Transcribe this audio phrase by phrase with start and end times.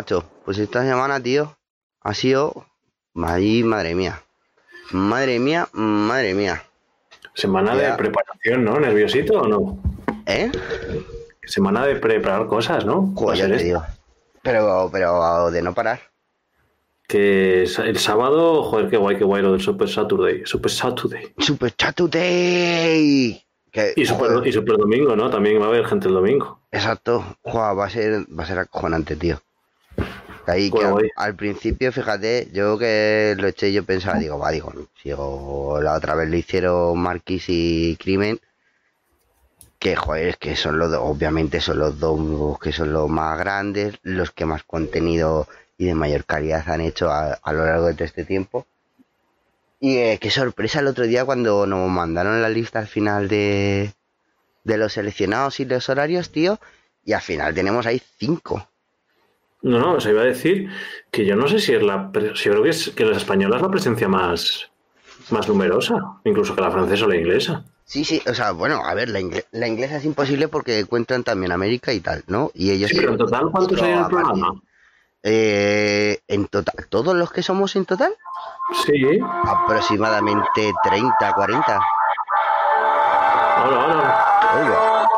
[0.00, 1.56] macho, pues esta semana, tío,
[2.00, 2.64] ha sido...
[3.22, 4.22] Ahí, madre mía.
[4.92, 6.62] Madre mía, madre mía.
[7.34, 8.80] Semana de preparación, ¿no?
[8.80, 9.78] ¿Nerviosito o no?
[10.24, 10.50] ¿Eh?
[11.44, 13.12] Semana de preparar cosas, ¿no?
[13.14, 13.64] Joder, te esta.
[13.64, 13.82] digo.
[14.42, 16.00] Pero, pero de no parar.
[17.06, 20.42] Que el sábado, joder, qué guay, qué guay lo del Super Saturday.
[20.46, 21.34] Super Saturday.
[21.38, 23.44] Super Saturday.
[23.70, 25.28] Que, Y Super, y Super Domingo, ¿no?
[25.28, 26.60] También va a haber gente el domingo.
[26.70, 27.36] Exacto.
[27.42, 29.42] Joder, va a ser, va a ser acojonante, tío.
[30.50, 35.10] Ahí que al, principio, fíjate, yo que lo eché, yo pensaba, digo, va, digo, si
[35.10, 38.40] la otra vez lo hicieron Marquis y Crimen,
[39.78, 43.38] que joder, es que son los dos, obviamente son los dos que son los más
[43.38, 47.86] grandes, los que más contenido y de mayor calidad han hecho a, a lo largo
[47.86, 48.66] de todo este tiempo.
[49.80, 53.94] Y eh, qué sorpresa el otro día cuando nos mandaron la lista al final de,
[54.64, 56.60] de los seleccionados y los horarios, tío,
[57.04, 58.69] y al final tenemos ahí cinco.
[59.62, 60.70] No, no, o sea, iba a decir
[61.10, 62.10] que yo no sé si es la.
[62.34, 64.70] si yo creo que es que la española es la presencia más,
[65.30, 65.94] más numerosa,
[66.24, 67.64] incluso que la francesa o la inglesa.
[67.84, 71.24] Sí, sí, o sea, bueno, a ver, la, ingle- la inglesa es imposible porque cuentan
[71.24, 72.50] también América y tal, ¿no?
[72.54, 74.54] Y ellos Sí, pero en total, ¿cuántos hay en el programa?
[75.22, 78.14] Eh, en total, ¿todos los que somos en total?
[78.86, 79.18] Sí.
[79.44, 81.80] Aproximadamente 30, 40.
[83.66, 84.26] Hola, hola.
[84.62, 85.08] Oiga,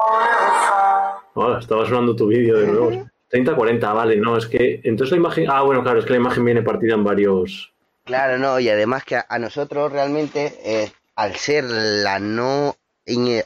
[1.35, 3.09] Hola, estaba sonando tu vídeo de nuevo.
[3.33, 4.81] 30, 40, vale, no, es que.
[4.85, 5.47] Entonces la imagen.
[5.51, 7.73] Ah, bueno, claro, es que la imagen viene partida en varios.
[8.05, 12.77] Claro, no, y además que a, a nosotros realmente, eh, al ser la no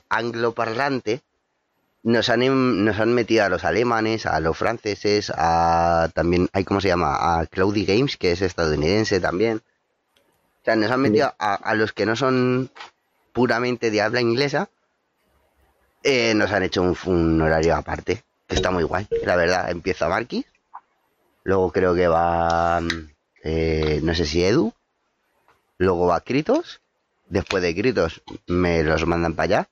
[0.09, 1.21] angloparlante,
[2.03, 6.65] nos han, em- nos han metido a los alemanes, a los franceses, a también, hay
[6.65, 7.39] ¿cómo se llama?
[7.41, 9.59] A Cloudy Games, que es estadounidense también.
[9.59, 12.71] O sea, nos han metido a, a los que no son
[13.33, 14.69] puramente de habla inglesa,
[16.03, 19.71] eh, nos han hecho un, un horario aparte, está muy guay, la verdad.
[19.71, 20.47] Empieza Marquis,
[21.45, 23.11] luego creo que va, mm,
[23.45, 24.73] eh, no sé si Edu,
[25.79, 26.81] luego va Kritos,
[27.29, 29.69] después de Kritos me los mandan para allá,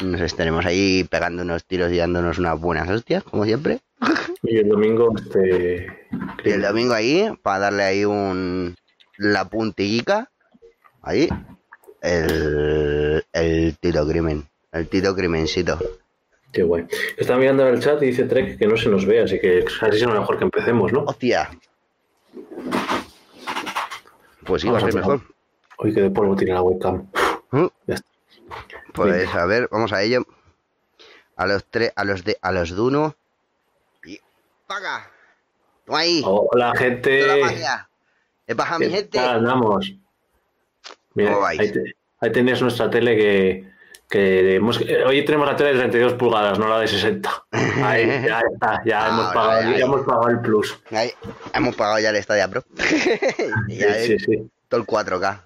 [0.00, 3.80] nos estaremos ahí pegando unos tiros y dándonos unas buenas hostias, como siempre.
[4.44, 6.08] Y el domingo, este.
[6.44, 8.74] Y el domingo ahí, para darle ahí un
[9.16, 10.32] la puntillica,
[11.00, 11.28] ahí,
[12.00, 15.78] el, el tiro crimen, el tiro crimencito.
[16.52, 16.86] Qué guay.
[17.16, 19.64] Está mirando en el chat y dice Trek que no se nos ve, así que
[19.80, 21.04] así será mejor que empecemos, ¿no?
[21.04, 21.50] Hostia.
[24.44, 25.22] Pues sí, va a ser mejor.
[25.78, 27.08] Hoy que de polvo tiene la webcam.
[27.50, 27.66] ¿Mm?
[27.86, 28.08] Ya está.
[28.92, 30.26] Pues a ver, vamos a ello.
[31.36, 33.16] A los tres, a los de, a los de uno.
[34.04, 34.20] Y
[34.66, 35.10] paga.
[35.86, 36.22] Toma ahí.
[36.24, 37.40] Hola, gente.
[37.40, 37.88] magia.
[38.46, 39.18] ¿Qué pasa, mi ¿Qué gente?
[39.18, 39.94] tal andamos?
[41.14, 41.72] Mira, ahí,
[42.20, 43.71] ahí tenéis nuestra tele que,
[44.12, 47.46] que hemos, eh, hoy tenemos la tele de 32 pulgadas, no la de 60.
[47.82, 49.78] Ahí, ya está, ya, Ah, hemos, pagado, ahí.
[49.78, 50.78] ya hemos pagado el plus.
[50.90, 51.10] Ahí,
[51.54, 52.62] hemos pagado ya el Stadia Pro.
[53.68, 54.50] ya Sí, sí, sí.
[54.68, 55.40] todo el 4K.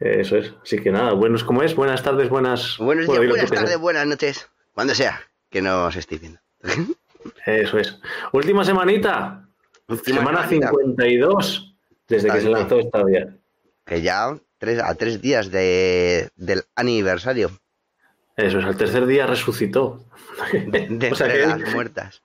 [0.00, 0.54] Eso es.
[0.60, 2.78] Así que nada, buenos como es, buenas tardes, buenas.
[2.78, 4.50] Buenos bueno, días, buenas tardes, buenas noches.
[4.74, 6.40] Cuando sea que nos estéis viendo.
[7.46, 7.96] Eso es.
[8.32, 9.46] Última semanita.
[9.86, 10.70] Última Semana semanita.
[10.70, 11.74] 52
[12.08, 13.28] desde que se lanzó esta día.
[13.84, 17.50] Que ya tres, a tres días de, del aniversario
[18.36, 20.04] Eso es, al tercer día resucitó.
[20.52, 22.22] de, de O sea entre que- las muertas.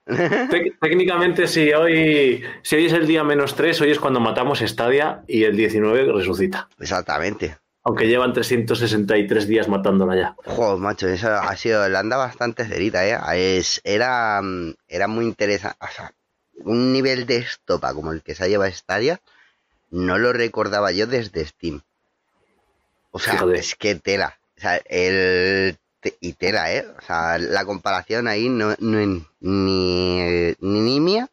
[0.80, 5.22] Técnicamente, si hoy, si hoy es el día menos 3, hoy es cuando matamos Stadia
[5.26, 6.68] y el 19 resucita.
[6.78, 7.56] Exactamente.
[7.84, 10.36] Aunque llevan 363 días matándola ya.
[10.44, 13.58] Joder, macho, eso ha sido, le anda bastante cerita, ¿eh?
[13.58, 15.76] Es, era, mm, era muy interesante.
[15.80, 16.12] O sea,
[16.64, 19.20] un nivel de estopa como el que se ha llevado Stadia,
[19.90, 21.80] no lo recordaba yo desde Steam.
[23.12, 23.58] O sea, Fíjate.
[23.58, 24.38] es que tela.
[24.58, 25.76] O sea, el.
[26.20, 26.84] Y tela, ¿eh?
[26.98, 29.08] O sea, la comparación ahí no, no es
[29.40, 31.28] ni, ni nimia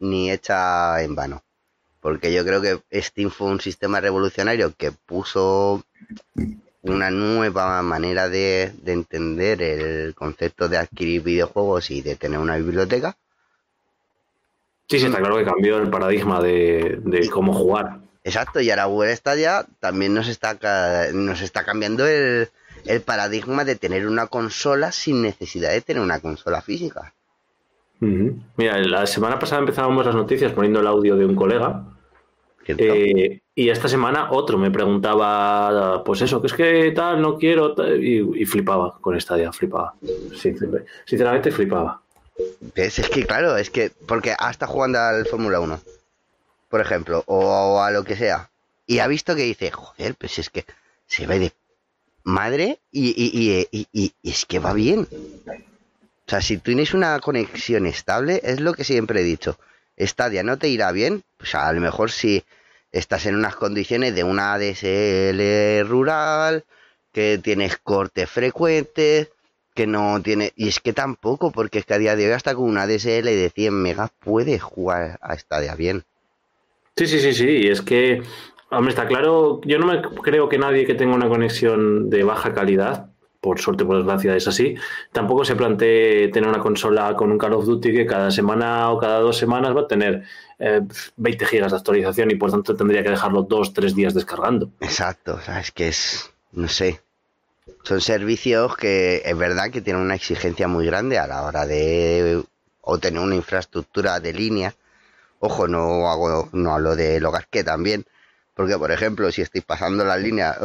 [0.00, 1.42] ni hecha en vano.
[2.00, 5.82] Porque yo creo que Steam fue un sistema revolucionario que puso
[6.82, 12.56] una nueva manera de, de entender el concepto de adquirir videojuegos y de tener una
[12.56, 13.16] biblioteca.
[14.86, 18.00] Sí, sí, está claro que cambió el paradigma de, de cómo jugar.
[18.24, 22.48] Exacto, y ahora Google Stadia también nos está, ca- nos está cambiando el,
[22.86, 27.12] el paradigma de tener una consola sin necesidad de tener una consola física.
[28.56, 31.84] Mira, la semana pasada empezábamos las noticias poniendo el audio de un colega
[32.82, 37.74] eh, y esta semana otro me preguntaba, pues eso, que es que tal, no quiero,
[37.74, 39.94] tal, y, y flipaba con Stadia, flipaba.
[40.02, 42.00] Sincer- Sinceramente flipaba.
[42.74, 42.98] ¿Ves?
[42.98, 45.78] Es que claro, es que porque hasta jugando al Fórmula 1,
[46.74, 48.50] por ejemplo, o, a lo que sea,
[48.84, 50.64] y ha visto que dice, joder, pues es que
[51.06, 51.52] se ve de
[52.24, 55.06] madre y, y- y- y- es que va bien.
[56.26, 59.56] O sea, si tienes una conexión estable, es lo que siempre he dicho.
[59.96, 62.42] Stadia no te irá bien, pues a lo mejor si
[62.90, 66.64] estás en unas condiciones de una DSL rural,
[67.12, 69.28] que tienes cortes frecuentes,
[69.76, 70.52] que no tiene...
[70.56, 73.26] Y es que tampoco, porque es que a día de hoy hasta con una DSL
[73.30, 76.02] de 100 megas puedes jugar a Stadia bien.
[76.96, 78.22] Sí, sí, sí, sí, es que,
[78.70, 82.54] hombre, está claro, yo no me creo que nadie que tenga una conexión de baja
[82.54, 83.10] calidad
[83.44, 84.74] por suerte, por desgracia, es así.
[85.12, 88.98] Tampoco se plantee tener una consola con un Call of Duty que cada semana o
[88.98, 90.22] cada dos semanas va a tener
[90.58, 94.70] 20 eh, gigas de actualización y por tanto tendría que dejarlo dos, tres días descargando.
[94.80, 97.02] Exacto, o sea, es que es, no sé,
[97.82, 102.42] son servicios que es verdad que tienen una exigencia muy grande a la hora de
[102.80, 104.74] o tener una infraestructura de línea.
[105.46, 108.06] Ojo, no hago, no hablo de hogar que también,
[108.54, 110.56] porque por ejemplo, si estáis pasando la línea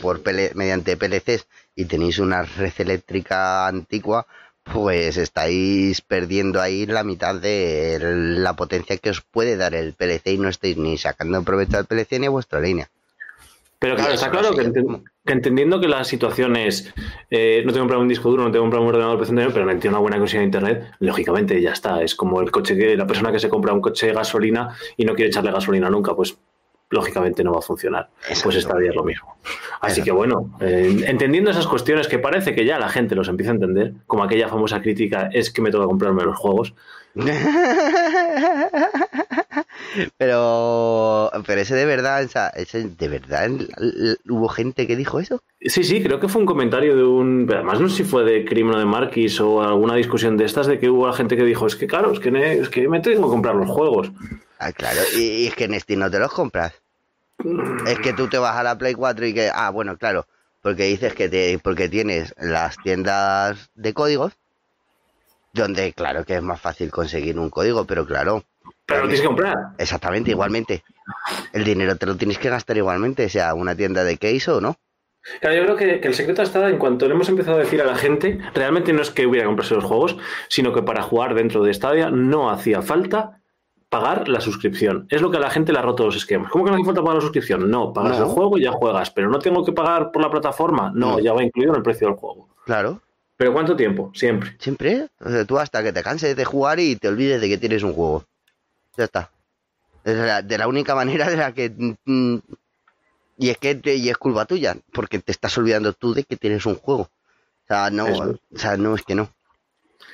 [0.00, 0.22] por
[0.54, 1.46] mediante PLCs
[1.76, 4.26] y tenéis una red eléctrica antigua,
[4.62, 10.28] pues estáis perdiendo ahí la mitad de la potencia que os puede dar el PLC
[10.28, 12.88] y no estáis ni sacando provecho del PLC ni a vuestra línea.
[13.82, 14.72] Pero claro, está claro que,
[15.26, 16.94] entendiendo que la situación es,
[17.32, 19.18] eh, no tengo un un disco duro, no tengo un ordenador
[19.52, 22.00] pero me una buena conexión a internet, lógicamente ya está.
[22.00, 25.04] Es como el coche que la persona que se compra un coche de gasolina y
[25.04, 26.38] no quiere echarle gasolina nunca, pues
[26.90, 28.08] lógicamente no va a funcionar.
[28.44, 29.34] Pues esta es lo mismo.
[29.80, 33.50] Así que bueno, eh, entendiendo esas cuestiones que parece que ya la gente los empieza
[33.50, 36.72] a entender, como aquella famosa crítica es que me toca comprarme los juegos.
[40.16, 42.22] pero, pero ese de verdad,
[42.54, 43.50] ese de verdad,
[44.28, 45.42] hubo gente que dijo eso.
[45.60, 48.44] Sí, sí, creo que fue un comentario de un, además no sé si fue de
[48.44, 51.76] Crimen de Marquis o alguna discusión de estas de que hubo gente que dijo es
[51.76, 52.30] que claro, es que,
[52.60, 54.10] es que me tengo que comprar los juegos.
[54.58, 56.72] Ah, claro, y, es que en Steam no te los compras.
[57.86, 60.26] Es que tú te vas a la Play 4 y que, ah, bueno, claro,
[60.60, 64.32] porque dices que te, porque tienes las tiendas de códigos,
[65.52, 68.44] donde claro que es más fácil conseguir un código, pero claro.
[68.92, 69.56] Pero lo tienes que comprar.
[69.78, 70.84] Exactamente, igualmente.
[71.52, 74.76] El dinero te lo tienes que gastar igualmente, sea una tienda de case o no.
[75.40, 77.80] Claro, yo creo que, que, el secreto está en cuanto le hemos empezado a decir
[77.80, 80.16] a la gente, realmente no es que hubiera que comprarse los juegos,
[80.48, 83.42] sino que para jugar dentro de Stadia no hacía falta
[83.88, 85.06] pagar la suscripción.
[85.10, 86.50] Es lo que a la gente le ha roto los esquemas.
[86.50, 87.70] ¿Cómo que no hace falta pagar la suscripción?
[87.70, 90.90] No, pagas el juego y ya juegas, pero no tengo que pagar por la plataforma.
[90.94, 92.48] No, ya va incluido en el precio del juego.
[92.64, 93.02] Claro.
[93.36, 94.10] ¿Pero cuánto tiempo?
[94.14, 94.56] Siempre.
[94.58, 95.08] Siempre.
[95.20, 97.82] O sea, tú hasta que te canses de jugar y te olvides de que tienes
[97.82, 98.24] un juego.
[98.96, 99.30] Ya está.
[100.04, 101.70] de la única manera de la que...
[102.04, 102.38] Mm,
[103.38, 106.66] y es que y es culpa tuya, porque te estás olvidando tú de que tienes
[106.66, 107.02] un juego.
[107.02, 109.32] O sea, no, o sea, no es que no.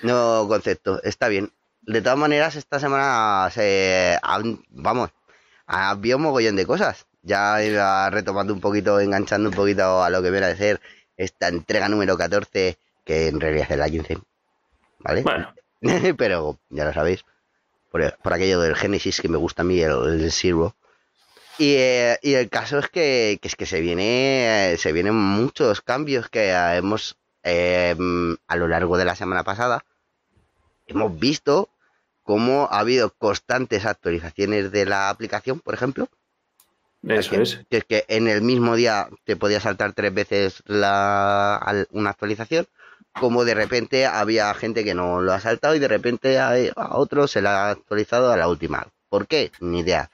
[0.02, 1.52] No concepto, está bien
[1.88, 4.18] de todas maneras, esta semana se,
[4.68, 5.10] vamos,
[5.66, 7.06] había un mogollón de cosas.
[7.22, 10.80] Ya iba retomando un poquito, enganchando un poquito a lo que viene a ser
[11.16, 14.18] esta entrega número 14, que en realidad es la 15.
[14.98, 15.22] ¿Vale?
[15.22, 15.54] Bueno.
[16.18, 17.24] Pero ya lo sabéis.
[17.90, 20.74] Por, aquello del Genesis que me gusta a mí, el, el Zero.
[21.58, 25.80] Y, eh, y, el caso es que, que, es que se viene se vienen muchos
[25.80, 27.96] cambios que hemos eh,
[28.46, 29.84] a lo largo de la semana pasada
[30.88, 31.68] hemos visto
[32.24, 36.08] cómo ha habido constantes actualizaciones de la aplicación, por ejemplo.
[37.06, 37.60] Eso es.
[37.70, 42.66] Que es que en el mismo día te podía saltar tres veces la, una actualización,
[43.18, 46.54] como de repente había gente que no lo ha saltado y de repente a,
[46.92, 48.86] otro se la ha actualizado a la última.
[49.08, 49.50] ¿Por qué?
[49.60, 50.10] Ni idea.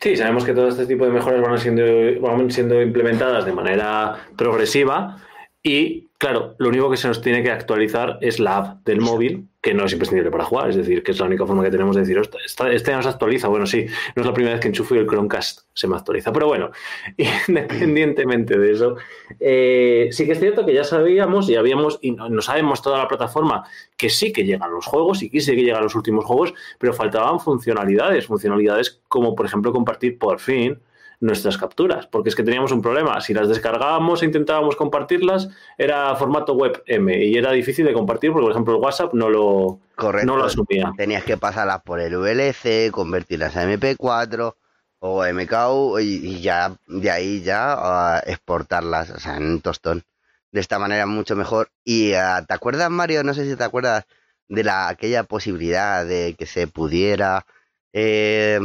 [0.00, 1.84] Sí, sabemos que todo este tipo de mejoras van siendo,
[2.20, 5.18] van siendo implementadas de manera progresiva
[5.62, 9.48] y, claro, lo único que se nos tiene que actualizar es la app del móvil
[9.60, 11.94] que no es imprescindible para jugar, es decir, que es la única forma que tenemos
[11.94, 14.66] de decir, este ya no se actualiza, bueno, sí, no es la primera vez que
[14.66, 16.72] enchufo y el Chromecast se me actualiza, pero bueno,
[17.46, 18.96] independientemente de eso,
[19.38, 23.06] eh, sí que es cierto que ya sabíamos y habíamos, y nos sabemos toda la
[23.06, 23.62] plataforma
[23.96, 26.92] que sí que llegan los juegos y que sí que llegan los últimos juegos, pero
[26.92, 30.80] faltaban funcionalidades, funcionalidades como por ejemplo compartir por fin,
[31.22, 33.20] nuestras capturas, porque es que teníamos un problema.
[33.20, 35.48] Si las descargábamos e intentábamos compartirlas,
[35.78, 39.30] era formato web M y era difícil de compartir porque, por ejemplo, el WhatsApp no
[39.30, 39.78] lo,
[40.24, 40.92] no lo asumía.
[40.96, 44.54] Tenías que pasarlas por el VLC, convertirlas a MP4
[44.98, 50.02] o MKU y, ya de ahí ya exportarlas, o sea, en un tostón.
[50.50, 51.70] De esta manera mucho mejor.
[51.84, 53.22] Y ah, ¿te acuerdas, Mario?
[53.22, 54.06] No sé si te acuerdas
[54.48, 57.46] de la aquella posibilidad de que se pudiera
[57.92, 58.58] eh,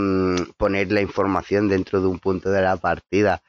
[0.58, 3.42] poner la información dentro de un punto de la partida.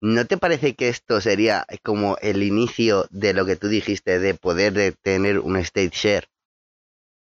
[0.00, 4.34] ¿No te parece que esto sería como el inicio de lo que tú dijiste de
[4.34, 6.28] poder tener un state share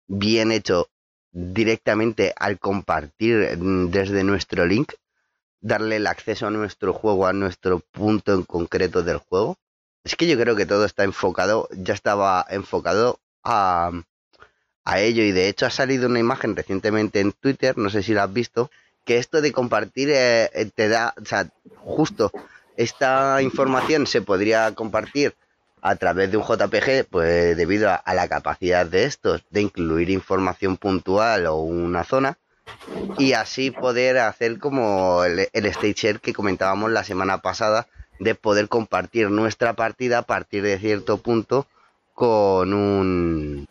[0.07, 0.89] bien hecho
[1.31, 4.93] directamente al compartir mm, desde nuestro link?
[5.61, 9.57] Darle el acceso a nuestro juego, a nuestro punto en concreto del juego.
[10.03, 13.91] Es que yo creo que todo está enfocado, ya estaba enfocado a,
[14.85, 18.13] a ello y de hecho ha salido una imagen recientemente en Twitter, no sé si
[18.13, 18.69] la has visto,
[19.03, 22.31] que esto de compartir eh, eh, te da, o sea, justo
[22.77, 25.35] esta información se podría compartir
[25.81, 30.77] a través de un JPG, pues debido a, la capacidad de estos de incluir información
[30.77, 32.37] puntual o una zona
[33.17, 37.87] y así poder hacer como el, el stage share que comentábamos la semana pasada
[38.19, 41.67] de poder compartir nuestra partida a partir de cierto punto
[42.15, 43.67] con un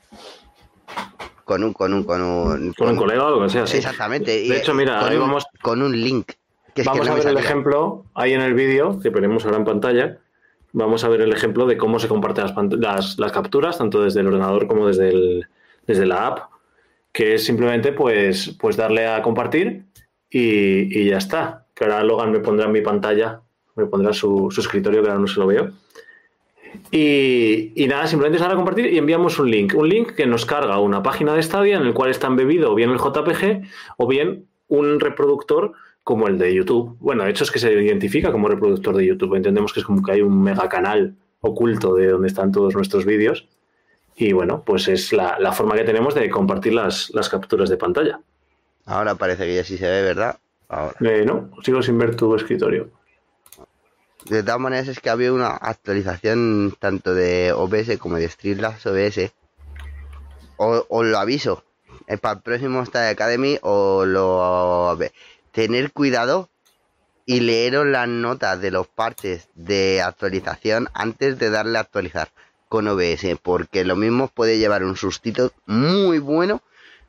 [1.45, 4.57] con un con un con un con, un colega o algo que sea exactamente de
[4.57, 6.33] hecho mira con ahí un, vamos con un link
[6.83, 10.19] vamos a ver el ejemplo ahí en el vídeo que ponemos ahora en pantalla.
[10.73, 12.47] Vamos a ver el ejemplo de cómo se comparten
[12.81, 15.47] las, las, capturas tanto desde el ordenador como desde el,
[15.87, 16.39] desde la app
[17.13, 19.85] que es simplemente pues pues darle a compartir
[20.29, 21.67] y, y ya está.
[21.75, 23.41] Que ahora Logan me pondrá en mi pantalla
[23.77, 25.71] me pondrá su, su escritorio que ahora no se lo veo
[26.90, 29.75] y, nada, simplemente es ahora compartir y enviamos un link.
[29.75, 32.75] Un link que nos carga una página de Stadia en el cual está embebido o
[32.75, 33.62] bien el JPG
[33.97, 36.97] o bien un reproductor como el de YouTube.
[37.00, 39.35] Bueno, de hecho es que se identifica como reproductor de YouTube.
[39.35, 43.04] Entendemos que es como que hay un mega canal oculto de donde están todos nuestros
[43.04, 43.49] vídeos.
[44.16, 48.21] Y bueno, pues es la, forma que tenemos de compartir las, las, capturas de pantalla.
[48.87, 50.38] Ahora parece que ya sí se ve, ¿verdad?
[50.69, 50.95] Ahora.
[51.00, 52.90] Eh, no, sigo sin ver tu escritorio
[54.26, 59.33] de todas maneras es que había una actualización tanto de OBS como de Streamlabs OBS.
[60.57, 61.64] O, os lo aviso.
[62.07, 64.99] Eh, para el próximo Stadia Academy o lo...
[65.52, 66.49] Tener cuidado
[67.26, 72.31] y leeros las notas de los parches de actualización antes de darle a actualizar
[72.69, 73.38] con OBS.
[73.43, 76.62] Porque lo mismo puede llevar un sustito muy bueno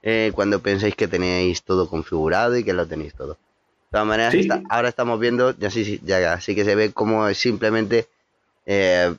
[0.03, 3.37] eh, cuando penséis que tenéis todo configurado y que lo tenéis todo.
[3.95, 8.09] De todas maneras, ahora estamos viendo, ya sí, ya, sí que se ve como simplemente
[8.65, 9.15] eh,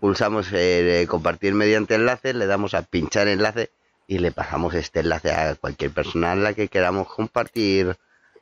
[0.00, 3.70] pulsamos eh, compartir mediante enlace, le damos a pinchar enlace
[4.08, 7.96] y le pasamos este enlace a cualquier persona en la que queramos compartir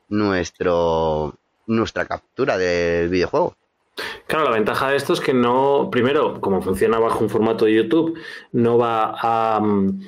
[0.09, 1.35] nuestro
[1.67, 3.55] nuestra captura del videojuego.
[4.25, 7.75] Claro, la ventaja de esto es que no, primero, como funciona bajo un formato de
[7.75, 8.17] YouTube,
[8.51, 10.01] no va a, mm,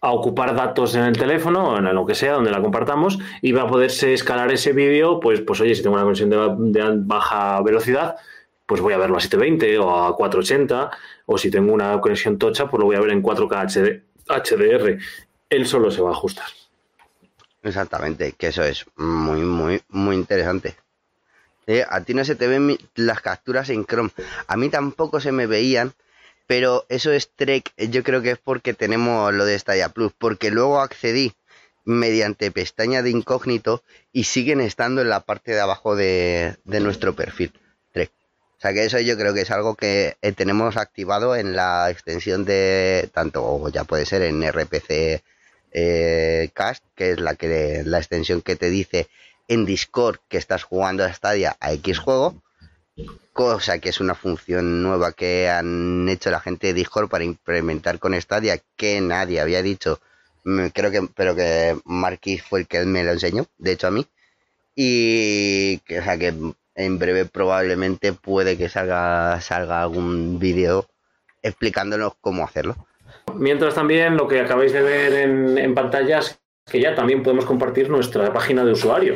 [0.00, 3.62] a ocupar datos en el teléfono en lo que sea donde la compartamos y va
[3.62, 8.16] a poderse escalar ese vídeo, pues, pues oye, si tengo una conexión de, baja velocidad,
[8.64, 10.90] pues voy a verlo a 720 o a 480
[11.26, 14.98] o si tengo una conexión tocha, pues lo voy a ver en 4K HDR.
[15.50, 16.46] Él solo se va a ajustar.
[17.62, 20.76] Exactamente, que eso es muy, muy, muy interesante.
[21.66, 24.10] Eh, a ti no se te ven las capturas en Chrome.
[24.46, 25.92] A mí tampoco se me veían
[26.50, 30.50] pero eso es Trek, yo creo que es porque tenemos lo de Stadia Plus, porque
[30.50, 31.32] luego accedí
[31.84, 37.52] mediante pestaña de incógnito y siguen estando en la parte de abajo de, nuestro perfil.
[37.92, 38.10] Trek.
[38.58, 41.88] O sea que eso yo creo que es algo que eh, tenemos activado en la
[41.88, 45.22] extensión de tanto, o ya puede ser en RPC
[45.70, 49.06] eh, Cast, que es la la extensión que te dice
[49.46, 52.42] en Discord que estás jugando a Stadia a X juego
[53.32, 57.98] cosa que es una función nueva que han hecho la gente de Discord para implementar
[57.98, 60.00] con Stadia que nadie había dicho.
[60.44, 63.90] Mm, creo que pero que Marquis fue el que me lo enseñó de hecho a
[63.90, 64.06] mí.
[64.74, 66.34] Y que, o sea, que
[66.74, 70.86] en breve probablemente puede que salga salga algún vídeo
[71.42, 72.76] explicándonos cómo hacerlo.
[73.34, 76.38] Mientras también lo que acabáis de ver en, en pantallas
[76.70, 79.14] que ya también podemos compartir nuestra página de usuario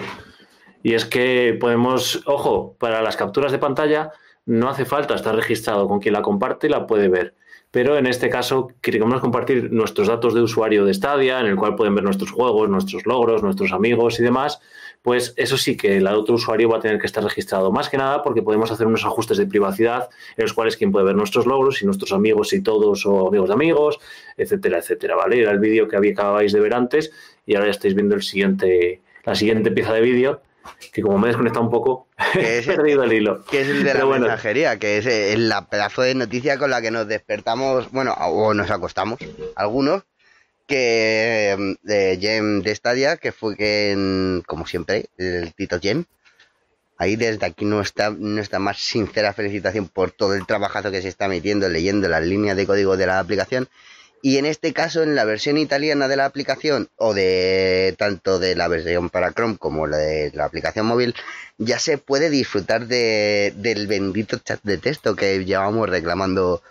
[0.85, 4.13] y es que podemos, ojo, para las capturas de pantalla
[4.45, 7.35] no hace falta estar registrado con quien la comparte la puede ver.
[7.71, 11.75] Pero en este caso queremos compartir nuestros datos de usuario de Stadia, en el cual
[11.75, 14.61] pueden ver nuestros juegos, nuestros logros, nuestros amigos y demás.
[15.01, 17.73] Pues eso sí que el otro usuario va a tener que estar registrado.
[17.73, 21.07] Más que nada porque podemos hacer unos ajustes de privacidad en los cuales quien puede
[21.07, 23.99] ver nuestros logros y nuestros amigos y todos o amigos de amigos,
[24.37, 25.17] etcétera, etcétera.
[25.17, 25.41] ¿Vale?
[25.41, 27.11] Era el vídeo que acabáis de ver antes
[27.47, 30.43] y ahora ya estáis viendo el siguiente, la siguiente pieza de vídeo
[30.93, 33.45] que como me he desconectado un poco, he perdido el hilo.
[33.45, 36.91] Que es el de la mensajería, que es el pedazo de noticia con la que
[36.91, 39.19] nos despertamos, bueno, o nos acostamos,
[39.57, 40.03] algunos,
[40.67, 46.05] que de Gem de Stadia, que fue que, como siempre, el Tito Gem.
[46.97, 51.27] Ahí desde aquí nuestra, nuestra más sincera felicitación por todo el trabajazo que se está
[51.27, 53.69] metiendo leyendo las líneas de código de la aplicación
[54.25, 58.57] y en este caso, en la versión italiana de la aplicación, o de tanto de
[58.57, 61.15] la versión para Chrome como la de la aplicación móvil,
[61.59, 66.63] ya se puede disfrutar de, del bendito chat de texto que llevamos reclamando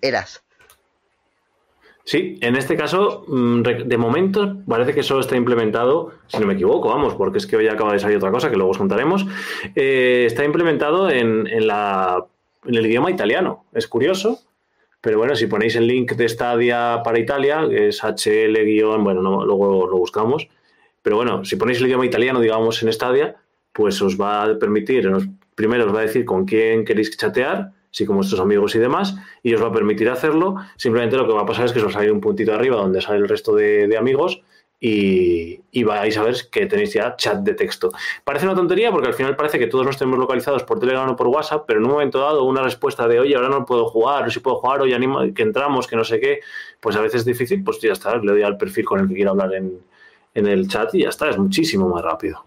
[0.00, 0.44] eras.
[2.04, 6.54] Sí, en este caso, mm, de momento, parece que solo está implementado, si no me
[6.54, 9.26] equivoco, vamos, porque es que hoy acaba de salir otra cosa que luego os contaremos.
[9.74, 12.24] Eh, está implementado en, en, la,
[12.64, 13.64] en el idioma italiano.
[13.72, 14.38] Es curioso,
[15.02, 19.44] Pero bueno, si ponéis el link de Stadia para Italia, que es HL- bueno, no,
[19.44, 20.48] luego lo buscamos.
[21.02, 23.36] Pero bueno, si ponéis el idioma italiano, digamos, en Stadia,
[23.72, 25.10] pues os va a permitir,
[25.56, 29.16] primero os va a decir con quién queréis chatear, si con vuestros amigos y demás,
[29.42, 30.54] y os va a permitir hacerlo.
[30.76, 32.76] Simplemente lo que va a pasar es que os va a salir un puntito arriba
[32.76, 34.40] donde sale el resto de, amigos
[34.84, 37.92] y, vais a ver que tenéis ya chat de texto.
[38.24, 41.14] Parece una tontería porque al final parece que todos nos tenemos localizados por Telegram o
[41.14, 44.26] por WhatsApp, pero en un momento dado una respuesta de, oye, ahora no puedo jugar,
[44.26, 46.40] o si puedo jugar, oye, animo, que entramos, que no sé qué,
[46.80, 49.14] pues a veces es difícil, pues ya está, le doy al perfil con el que
[49.14, 49.78] quiera hablar en,
[50.34, 52.44] en el chat y ya está, es muchísimo más rápido.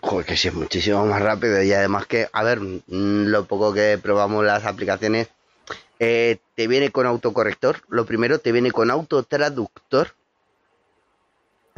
[0.00, 3.74] Joder, que sí, es muchísimo más rápido y además que, a ver, mm, lo poco
[3.74, 5.28] que probamos las aplicaciones,
[5.98, 10.12] eh, te viene con autocorrector, lo primero te viene con autotraductor.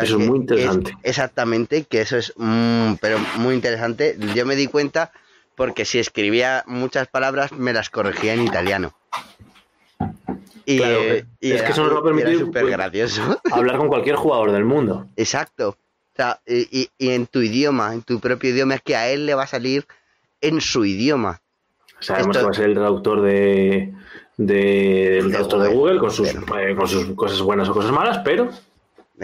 [0.03, 0.97] Eso es muy interesante.
[1.03, 4.17] exactamente, que eso es mm, pero muy interesante.
[4.35, 5.13] Yo me di cuenta
[5.55, 8.95] porque si escribía muchas palabras me las corregía en italiano.
[10.67, 13.41] Y, es que eso nos va a permitir gracioso.
[13.51, 15.07] hablar con cualquier jugador del mundo.
[15.17, 15.77] Exacto
[16.47, 19.47] y, en tu idioma, en tu propio idioma, es que a él le va a
[19.47, 19.87] salir
[20.41, 21.41] en su idioma.
[22.01, 23.93] Sabemos que va a ser el traductor de,
[24.37, 28.45] de traductor de Google con sus, eh, con sus cosas buenas o cosas malas, pero
[28.45, 28.51] eh,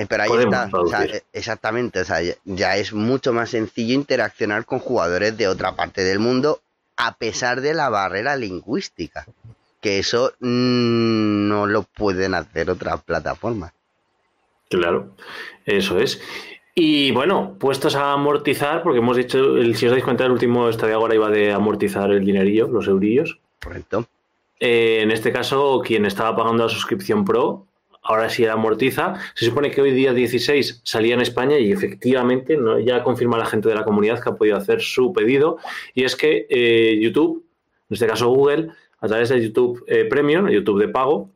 [0.09, 0.69] pero ahí está,
[1.05, 6.05] eh, exactamente, o sea, ya es mucho más sencillo interaccionar con jugadores de otra parte
[6.05, 6.61] del mundo
[6.97, 9.27] a pesar de la barrera lingüística,
[9.81, 13.73] que eso mm, no lo pueden hacer otras plataformas.
[14.69, 15.15] Claro,
[15.65, 16.21] eso es.
[16.75, 19.39] Y bueno, puestos a amortizar, porque hemos dicho,
[19.75, 23.39] si os dais cuenta, el último estadio ahora iba de amortizar el dinerillo, los eurillos.
[23.63, 24.07] Correcto.
[24.61, 27.67] Eh, en este caso, quien estaba pagando la suscripción Pro,
[28.07, 29.15] ahora sí amortiza.
[29.35, 32.79] Se supone que hoy día 16 salía en España y efectivamente ¿no?
[32.79, 35.59] ya confirma la gente de la comunidad que ha podido hacer su pedido.
[35.95, 37.45] Y es que eh, YouTube,
[37.91, 38.69] en este caso Google,
[39.01, 41.31] a través de YouTube eh, Premium, YouTube de pago,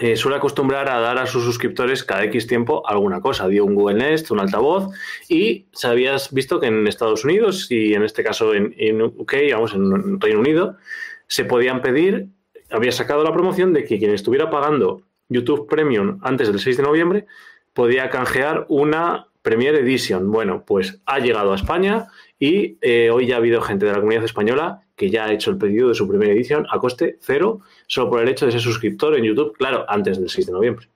[0.00, 3.46] eh, suele acostumbrar a dar a sus suscriptores cada X tiempo alguna cosa.
[3.48, 4.88] Dio un Google Nest, un altavoz,
[5.28, 9.74] y se habías visto que en Estados Unidos y en este caso en, UK, vamos,
[9.74, 10.78] en Reino Unido,
[11.26, 12.28] se podían pedir,
[12.70, 16.82] había sacado la promoción de que quien estuviera pagando YouTube Premium antes del 6 de
[16.82, 17.26] noviembre
[17.72, 20.30] podía canjear una Premier Edition.
[20.30, 23.98] Bueno, pues ha llegado a España y eh, hoy ya ha habido gente de la
[23.98, 27.60] comunidad española que ya ha hecho el pedido de su primera edición a coste cero,
[27.86, 30.88] solo por el hecho de ser suscriptor en YouTube, claro, antes del 6 de noviembre.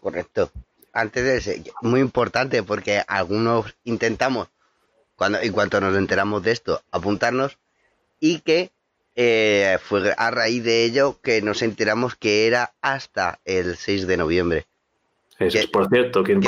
[0.00, 0.50] Correcto.
[0.92, 4.48] Antes de ese, muy importante porque algunos intentamos,
[5.16, 7.58] cuando en cuanto nos enteramos de esto, apuntarnos
[8.18, 8.70] y que
[9.22, 14.16] eh, fue a raíz de ello que nos enteramos que era hasta el 6 de
[14.16, 14.66] noviembre.
[15.38, 16.40] Eso es, por cierto, que,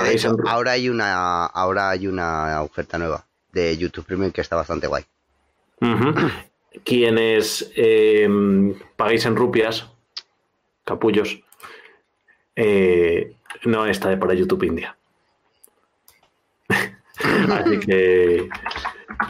[0.46, 5.04] ahora hay una ahora hay una oferta nueva de YouTube Premium que está bastante guay.
[6.82, 8.26] Quienes eh,
[8.96, 9.86] paguéis en rupias,
[10.84, 11.40] capullos,
[12.56, 14.96] eh, no está para YouTube India.
[16.70, 18.48] Así que,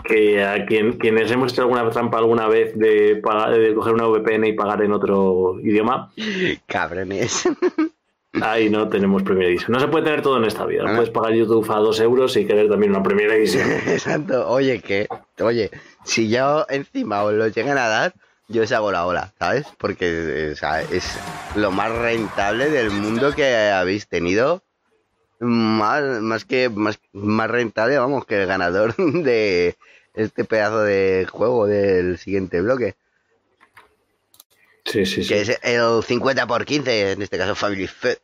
[0.02, 4.07] que a quien, quienes hemos hecho alguna trampa alguna vez de, pagar, de coger una
[4.07, 6.12] VPN y pagar en otro idioma,
[6.66, 7.48] cabrones.
[8.40, 9.72] Ahí no tenemos Premier Edition.
[9.72, 10.85] No se puede tener todo en esta vida.
[10.85, 10.94] No ah.
[10.94, 13.70] puedes pagar YouTube a dos euros y querer también una Premier Edition.
[13.70, 14.48] Exacto.
[14.48, 15.07] Oye, que,
[15.40, 15.70] oye,
[16.05, 18.14] si yo encima os lo llegan a dar,
[18.48, 19.66] yo os hago la ola, ¿sabes?
[19.78, 21.18] Porque o sea, es
[21.57, 24.62] lo más rentable del mundo que habéis tenido.
[25.44, 29.76] Más, más que más, más rentable, vamos, que el ganador de
[30.14, 32.94] este pedazo de juego del siguiente bloque.
[34.85, 35.28] Sí, sí, sí.
[35.28, 38.18] Que es el 50 por 15, en este caso Family Fit.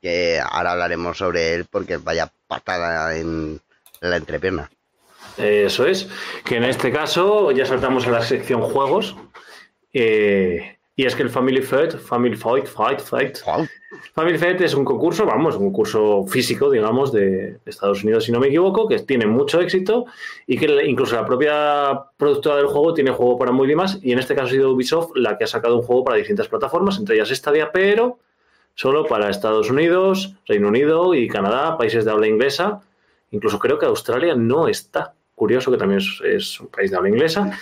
[0.00, 3.60] Que ahora hablaremos sobre él porque vaya patada en
[4.00, 4.70] la entrepierna.
[5.36, 6.08] Eso es.
[6.44, 9.16] Que en este caso ya saltamos a la sección juegos.
[9.92, 13.38] Eh, y es que el Family Fight, Family Fight, Fight, Fight.
[14.14, 18.40] Family Fight es un concurso, vamos, un concurso físico, digamos, de Estados Unidos, si no
[18.40, 20.06] me equivoco, que tiene mucho éxito
[20.44, 24.00] y que incluso la propia productora del juego tiene juego para muy demás.
[24.02, 26.48] Y en este caso ha sido Ubisoft la que ha sacado un juego para distintas
[26.48, 28.18] plataformas, entre ellas Stadia, pero
[28.74, 32.80] solo para Estados Unidos, Reino Unido y Canadá, países de habla inglesa.
[33.30, 35.14] Incluso creo que Australia no está.
[35.36, 37.56] Curioso que también es un país de habla inglesa.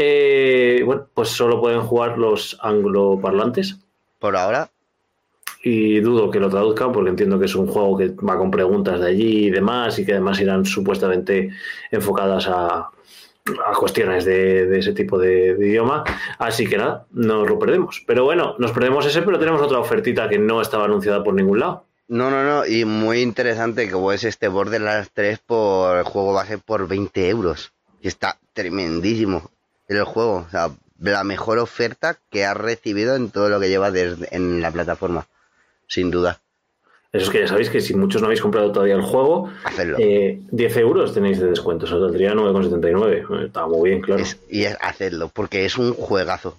[0.00, 3.80] Eh, bueno, pues solo pueden jugar los angloparlantes.
[4.20, 4.70] Por ahora.
[5.64, 9.00] Y dudo que lo traduzcan porque entiendo que es un juego que va con preguntas
[9.00, 11.50] de allí y demás y que además irán supuestamente
[11.90, 12.90] enfocadas a,
[13.76, 16.04] cuestiones de, ese tipo de, idioma.
[16.38, 18.04] Así que nada, nos lo perdemos.
[18.06, 21.58] Pero bueno, nos perdemos ese, pero tenemos otra ofertita que no estaba anunciada por ningún
[21.58, 21.86] lado.
[22.06, 26.58] No, no, no, y muy interesante que es este Borderlands 3 por el juego base
[26.58, 27.72] por 20 euros.
[28.00, 29.50] Y está tremendísimo
[29.96, 30.44] el juego.
[30.46, 30.70] O sea,
[31.00, 33.94] la mejor oferta que has recibido en todo lo que llevas
[34.30, 35.26] en la plataforma,
[35.86, 36.40] sin duda.
[37.10, 39.50] Eso es que ya sabéis que si muchos no habéis comprado todavía el juego,
[39.98, 43.46] eh, 10 euros tenéis de descuento, o sea, saldría 9,79.
[43.46, 44.22] Está muy bien, claro.
[44.50, 46.58] y es hacerlo, porque es un juegazo.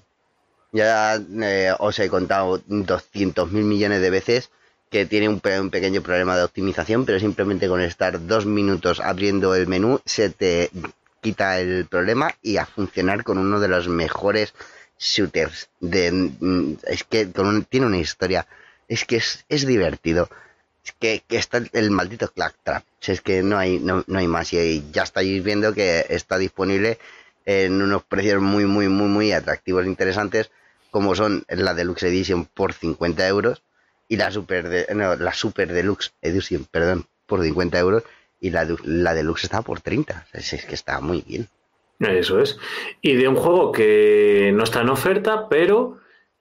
[0.72, 4.50] Ya eh, os he contado 200 mil millones de veces
[4.90, 9.54] que tiene un, un, pequeño problema de optimización, pero simplemente con estar dos minutos abriendo
[9.54, 10.72] el menú se te
[11.22, 14.54] quita el problema y a funcionar con uno de los mejores
[14.98, 15.70] shooters.
[15.80, 17.26] De, mm, es que
[17.70, 18.48] tiene una historia
[18.90, 20.30] es que es, es divertido.
[20.84, 22.84] Es que, está el maldito Clack Trap.
[23.02, 24.52] Es que no hay, no, hay más.
[24.52, 26.98] Y ya estáis viendo que está disponible
[27.46, 30.52] en unos precios muy, muy, muy, muy atractivos e interesantes,
[30.92, 33.64] como son la Deluxe Edition por 50 euros
[34.08, 34.88] y la Super, de,
[35.20, 38.04] la Super Deluxe Edition, perdón, por 50 euros
[38.40, 40.28] y la, la Deluxe está por 30.
[40.34, 41.48] Es, es que está muy bien.
[42.00, 42.58] Eso es.
[43.02, 45.98] Y de un juego que no está en oferta, pero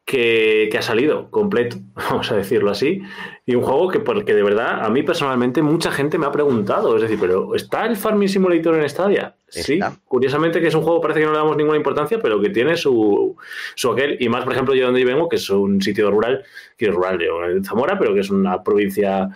[0.09, 3.03] que, ha salido completo, vamos a decirlo así,
[3.45, 6.97] y un juego que porque de verdad a mí personalmente mucha gente me ha preguntado,
[6.97, 9.35] es decir, pero ¿está el Farming Simulator en Stadia?
[9.49, 12.49] Sí, curiosamente que es un juego parece que no le damos ninguna importancia, pero que
[12.49, 13.37] tiene su,
[13.75, 16.43] su aquel, y más por ejemplo yo donde yo vengo, que es un sitio rural,
[16.79, 17.29] que es rural de
[17.63, 19.29] Zamora, pero que es una provincia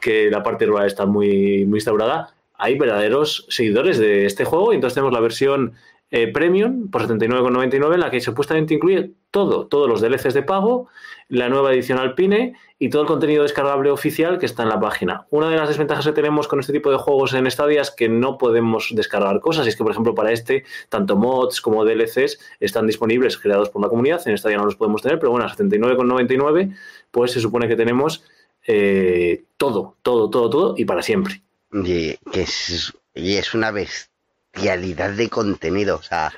[0.00, 4.76] que la parte rural está muy, muy instaurada, hay verdaderos seguidores de este juego, y
[4.76, 5.74] entonces tenemos la versión
[6.10, 10.88] eh, Premium por 79,99 en la que supuestamente incluye todo, todos los DLCs de pago,
[11.28, 15.26] la nueva edición Alpine y todo el contenido descargable oficial que está en la página.
[15.30, 18.08] Una de las desventajas que tenemos con este tipo de juegos en Stadia es que
[18.08, 19.66] no podemos descargar cosas.
[19.66, 23.82] Y es que, por ejemplo, para este, tanto mods como DLCs están disponibles creados por
[23.82, 24.26] la comunidad.
[24.28, 26.74] En Stadia no los podemos tener, pero bueno, a 79,99
[27.10, 28.24] pues se supone que tenemos
[28.66, 31.42] eh, todo, todo, todo, todo y para siempre.
[31.72, 35.96] Y, que es, y es una bestialidad de contenido.
[35.96, 36.32] O sea,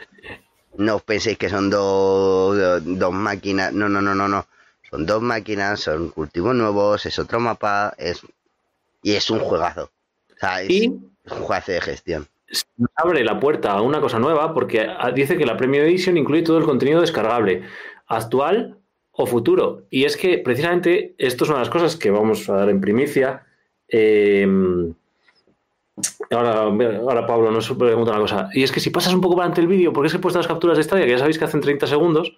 [0.76, 3.72] no os penséis que son dos, dos máquinas.
[3.72, 4.46] No, no, no, no, no.
[4.90, 8.22] Son dos máquinas, son cultivos nuevos, es otro mapa, es
[9.02, 9.90] y es un juegazo.
[10.34, 12.28] O sea, es un juegazo de gestión.
[12.78, 16.42] Nos abre la puerta a una cosa nueva porque dice que la Premium Edition incluye
[16.42, 17.64] todo el contenido descargable,
[18.06, 18.77] actual
[19.18, 19.82] o futuro.
[19.90, 22.80] Y es que precisamente esto es una de las cosas que vamos a dar en
[22.80, 23.44] primicia.
[23.88, 24.46] Eh,
[26.30, 28.50] Ahora, ahora Pablo nos pregunta una cosa.
[28.52, 30.20] Y es que si pasas un poco para ante el vídeo, porque es que he
[30.20, 32.36] puesto las capturas de estadia, que ya sabéis que hacen 30 segundos,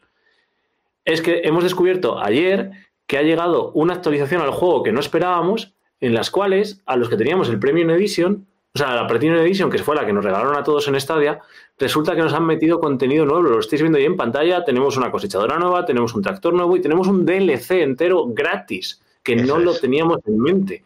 [1.04, 2.70] es que hemos descubierto ayer
[3.06, 7.08] que ha llegado una actualización al juego que no esperábamos, en las cuales a los
[7.08, 10.24] que teníamos el Premium Edition, o sea, la Premium Edition, que fue la que nos
[10.24, 11.40] regalaron a todos en Stadia,
[11.76, 13.42] resulta que nos han metido contenido nuevo.
[13.42, 14.64] Lo estáis viendo ahí en pantalla.
[14.64, 19.34] Tenemos una cosechadora nueva, tenemos un tractor nuevo y tenemos un DLC entero gratis, que
[19.34, 20.84] no lo teníamos en mente.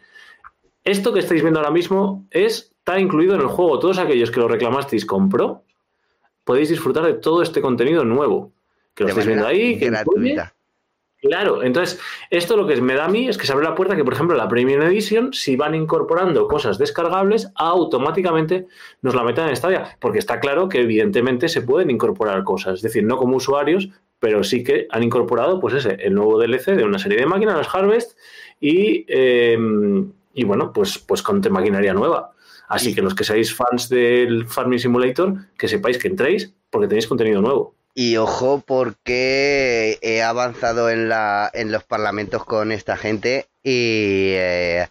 [0.82, 3.78] Esto que estáis viendo ahora mismo está incluido en el juego.
[3.78, 5.62] Todos aquellos que lo reclamasteis con Pro,
[6.44, 8.52] podéis disfrutar de todo este contenido nuevo.
[8.94, 9.78] Que lo estáis viendo ahí.
[9.78, 9.90] Que
[11.24, 11.98] Claro, entonces,
[12.30, 14.12] esto lo que me da a mí es que se abre la puerta que, por
[14.12, 18.66] ejemplo, la Premium Edition, si van incorporando cosas descargables, automáticamente
[19.00, 22.82] nos la metan en Stadia, porque está claro que evidentemente se pueden incorporar cosas, es
[22.82, 26.84] decir, no como usuarios, pero sí que han incorporado, pues ese, el nuevo DLC de
[26.84, 28.18] una serie de máquinas, las Harvest,
[28.60, 29.58] y eh,
[30.34, 32.32] y bueno, pues, pues con maquinaria nueva.
[32.68, 37.06] Así que los que seáis fans del Farming Simulator, que sepáis que entréis porque tenéis
[37.06, 37.76] contenido nuevo.
[37.94, 44.88] Y ojo porque he avanzado en, la, en los parlamentos con esta gente y eh,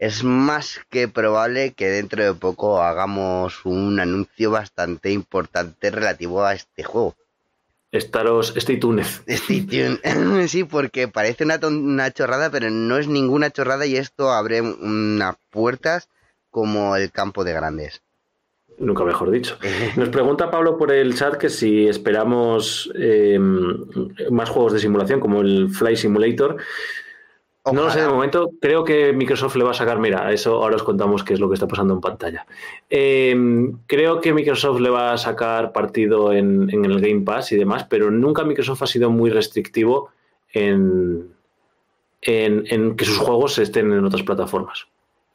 [0.00, 6.54] es más que probable que dentro de poco hagamos un anuncio bastante importante relativo a
[6.54, 7.14] este juego.
[7.92, 9.04] Estaros, stay tuned.
[9.26, 10.00] Stay tuned.
[10.48, 15.36] sí, porque parece una, una chorrada, pero no es ninguna chorrada y esto abre unas
[15.50, 16.08] puertas
[16.50, 18.02] como el campo de grandes.
[18.80, 19.58] Nunca mejor dicho.
[19.96, 23.86] Nos pregunta Pablo por el chat que si esperamos em,
[24.30, 26.56] más juegos de simulación como el Fly Simulator.
[27.66, 28.52] No lo sé de momento.
[28.58, 29.98] Creo que Microsoft le va a sacar.
[29.98, 32.46] Mira, eso ahora os contamos qué es lo que está pasando en pantalla.
[32.88, 37.84] Em, creo que Microsoft le va a sacar partido en, el Game Pass y demás,
[37.84, 40.08] pero nunca Microsoft ha sido muy restrictivo
[40.54, 41.34] en,
[42.22, 44.86] en que sus juegos estén en otras plataformas.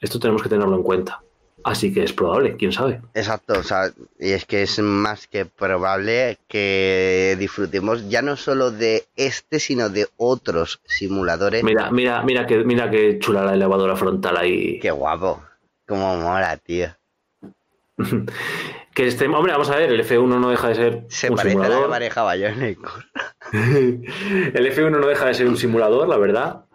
[0.01, 1.21] Esto tenemos que tenerlo en cuenta.
[1.65, 3.01] Así que es probable, quién sabe.
[3.15, 8.69] Exacto, o sea, y es que es más que probable que disfrutemos ya no solo
[8.69, 11.63] de este, sino de otros simuladores.
[11.63, 14.77] Mira, mira, mira que, mira que chula la elevadora frontal ahí.
[14.79, 15.41] Qué guapo.
[15.87, 16.89] Cómo mola, tío.
[18.93, 21.53] que este, hombre, vamos a ver, el F1 no deja de ser Se un parece
[21.53, 21.91] simulador.
[21.91, 22.61] A la en
[23.53, 26.65] el El F1 no deja de ser un simulador, la verdad.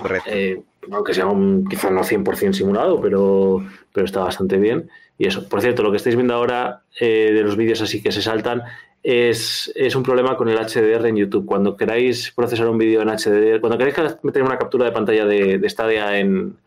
[0.00, 0.30] Correcto.
[0.32, 3.64] Eh, aunque sea un, quizá no 100% simulado, pero,
[3.98, 4.88] pero está bastante bien.
[5.18, 8.12] Y eso, por cierto, lo que estáis viendo ahora eh, de los vídeos así que
[8.12, 8.62] se saltan
[9.02, 11.44] es, es, un problema con el HDR en YouTube.
[11.44, 15.58] Cuando queráis procesar un vídeo en HDR, cuando queráis meter una captura de pantalla de,
[15.58, 16.58] de Stadia en,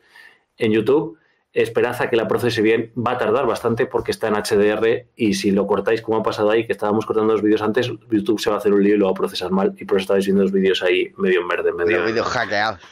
[0.58, 1.18] en YouTube,
[1.54, 2.92] esperad a que la procese bien.
[2.96, 6.50] Va a tardar bastante porque está en HDR y si lo cortáis como ha pasado
[6.50, 8.98] ahí, que estábamos cortando los vídeos antes, YouTube se va a hacer un lío y
[8.98, 11.48] lo va a procesar mal y por eso estáis viendo los vídeos ahí medio en
[11.48, 11.72] verde.
[11.74, 12.80] Medio vídeos hackeados.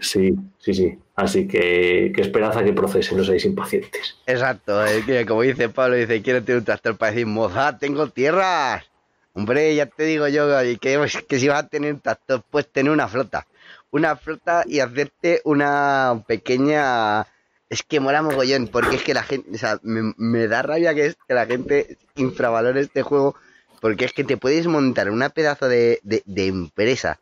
[0.00, 0.98] Sí, sí, sí.
[1.14, 4.16] Así que, que esperad a que procese, no seáis impacientes.
[4.26, 8.84] Exacto, que como dice Pablo, dice, quiero tener un tractor para decir, moza, tengo tierras.
[9.32, 10.48] Hombre, ya te digo yo
[10.80, 13.46] que, que si vas a tener un tractor, pues tener una flota.
[13.90, 17.26] Una flota y hacerte una pequeña
[17.74, 21.06] es que mola mogollón, porque es que la gente, o sea, me, da rabia que,
[21.06, 23.34] es que la gente infravalore este juego,
[23.80, 26.00] porque es que te puedes montar una pedazo de,
[26.36, 27.18] empresa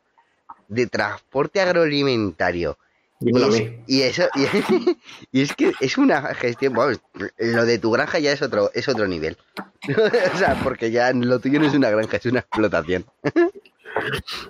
[0.67, 2.77] de transporte agroalimentario.
[3.19, 4.27] Y, eso,
[5.31, 6.99] y, es que es una gestión, bueno,
[7.37, 9.37] lo de tu granja ya es otro, es otro nivel.
[10.33, 13.05] o sea, porque ya lo tuyo no es una granja, es una explotación.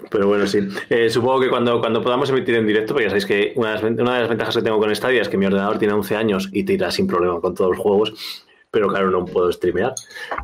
[0.10, 0.60] Pero bueno, sí.
[0.89, 4.03] Eh, supongo que cuando, cuando podamos emitir en directo, porque ya sabéis que una de,
[4.03, 6.91] las, ventajas que tengo con Stadia es que mi ordenador tiene 11 años y tira
[6.91, 9.93] sin problema con todos los juegos, pero claro, no puedo streamear.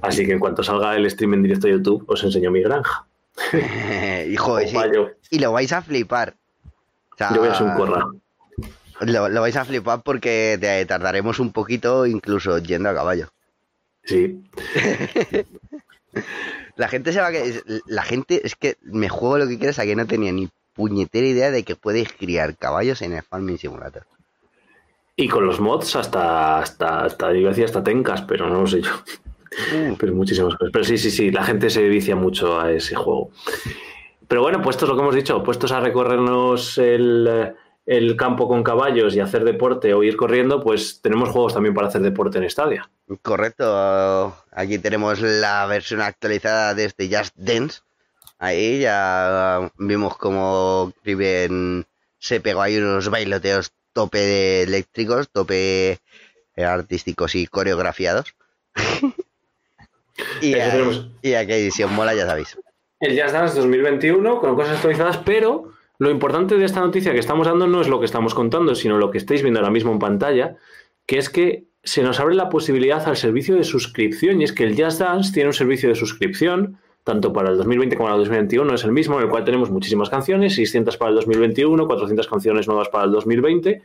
[0.02, 3.06] Así que en cuanto salga el stream en directo a YouTube, os enseño mi granja.
[4.30, 4.76] Hijo, sí.
[5.32, 6.36] y lo vais a flipar.
[7.20, 8.08] Yo voy a ser un corra.
[9.02, 13.30] Lo, lo, vais a flipar porque tardaremos un poquito incluso yendo a caballo.
[14.04, 14.42] Sí.
[16.76, 17.32] La gente se va a
[17.88, 21.28] La gente es que me juego lo que quieras a que no tenía ni puñetera
[21.28, 24.04] idea de que puedes criar caballos en el Farming Simulator.
[25.16, 28.82] Y con los mods hasta, hasta, hasta yo decía hasta tencas, pero no lo sé
[28.82, 28.92] yo.
[29.98, 30.70] Pero muchísimas cosas.
[30.72, 33.32] Pero sí, sí, sí, la gente se vicia mucho a ese juego.
[34.30, 37.54] Pero bueno, puestos lo que hemos dicho, puestos a recorrernos el,
[37.90, 41.88] el campo con caballos y hacer deporte o ir corriendo, pues tenemos juegos también para
[41.88, 42.88] hacer deporte en Stadia.
[43.24, 44.36] Correcto.
[44.52, 47.80] Aquí tenemos la versión actualizada de este Just Dance.
[48.38, 51.88] Ahí ya vimos cómo Riven
[52.20, 55.98] se pegó ahí unos bailoteos tope de eléctricos, tope
[56.56, 58.36] eh, artísticos y coreografiados.
[60.44, 62.56] y, y a qué edición mola, ya sabéis.
[63.00, 67.46] El Just Dance 2021 con cosas actualizadas, pero lo importante de esta noticia que estamos
[67.46, 70.00] dando no es lo que estamos contando, sino lo que estáis viendo ahora mismo en
[70.00, 70.56] pantalla,
[71.06, 74.64] que es que se nos abre la posibilidad al servicio de suscripción y es que
[74.64, 78.22] el Just Dance tiene un servicio de suscripción tanto para el 2020 como para el
[78.22, 82.28] 2021 es el mismo, en el cual tenemos muchísimas canciones, 600 para el 2021, 400
[82.28, 83.82] canciones nuevas para el 2020,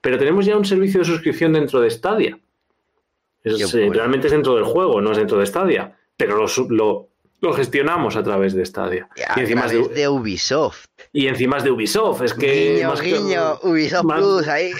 [0.00, 2.38] pero tenemos ya un servicio de suscripción dentro de Stadia.
[3.44, 7.07] Eh, realmente es dentro del juego, no es dentro de Stadia, pero lo, lo,
[7.40, 9.08] lo gestionamos a través de Stadia.
[9.36, 10.86] Y, encima de, Ubisoft.
[11.12, 12.74] Y encima es de Ubisoft, es que...
[12.76, 14.72] Guiño, más guiño, Ubisoft Plus, ahí.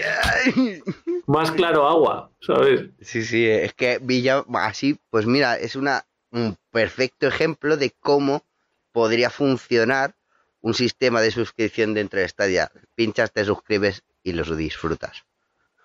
[1.27, 2.87] más claro agua, ¿sabes?
[3.01, 8.45] Sí, sí, es que Villa, así, pues mira, es una, un perfecto ejemplo de cómo
[8.93, 10.15] podría funcionar
[10.61, 12.71] un sistema de suscripción dentro de Stadia.
[12.95, 15.25] Pinchas, te suscribes y los disfrutas.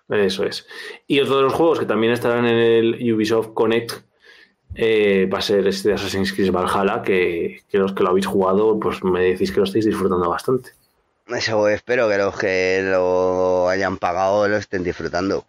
[0.08, 0.66] Eso es.
[1.06, 3.92] Y otro de los juegos que también estarán en el Ubisoft Connect
[4.74, 9.02] eh, va a ser este Assassin's Creed Valhalla, que, los que lo habéis jugado, pues
[9.04, 10.70] me decís que lo estáis disfrutando bastante.
[11.28, 15.44] Eso espero que los que lo hayan pagado lo estén disfrutando.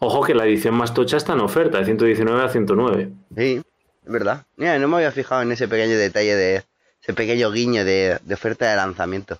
[0.00, 3.08] Ojo que la edición más tocha está en oferta, de 119 a 109.
[3.36, 3.62] Sí,
[4.04, 4.44] es verdad.
[4.56, 6.62] Mira, no me había fijado en ese pequeño detalle de
[7.02, 9.38] ese pequeño guiño de, oferta de lanzamiento.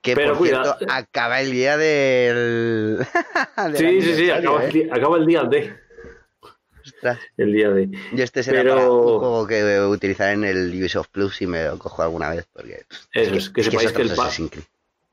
[0.00, 2.98] Que por cierto, acaba el día del.
[3.76, 4.88] sí, sí, sí, acaba, el ¿eh?
[4.92, 5.76] acaba el día de.
[7.36, 7.88] El día de.
[8.12, 8.74] Yo este será Pero...
[8.74, 12.02] para un juego que voy a utilizar en el Ubisoft Plus y me lo cojo
[12.02, 12.46] alguna vez.
[12.52, 14.40] Porque Eso es, que, sepáis que, el, pack,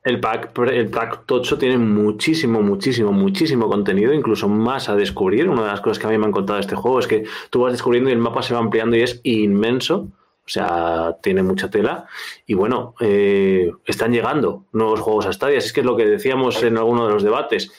[0.04, 5.50] el, pack, el pack Tocho tiene muchísimo, muchísimo, muchísimo contenido, incluso más a descubrir.
[5.50, 7.26] Una de las cosas que a mí me han contado de este juego es que
[7.50, 10.08] tú vas descubriendo y el mapa se va ampliando y es inmenso.
[10.46, 12.08] O sea, tiene mucha tela.
[12.48, 15.60] Y bueno, eh, están llegando nuevos juegos a Stadia.
[15.60, 17.72] Es que es lo que decíamos en alguno de los debates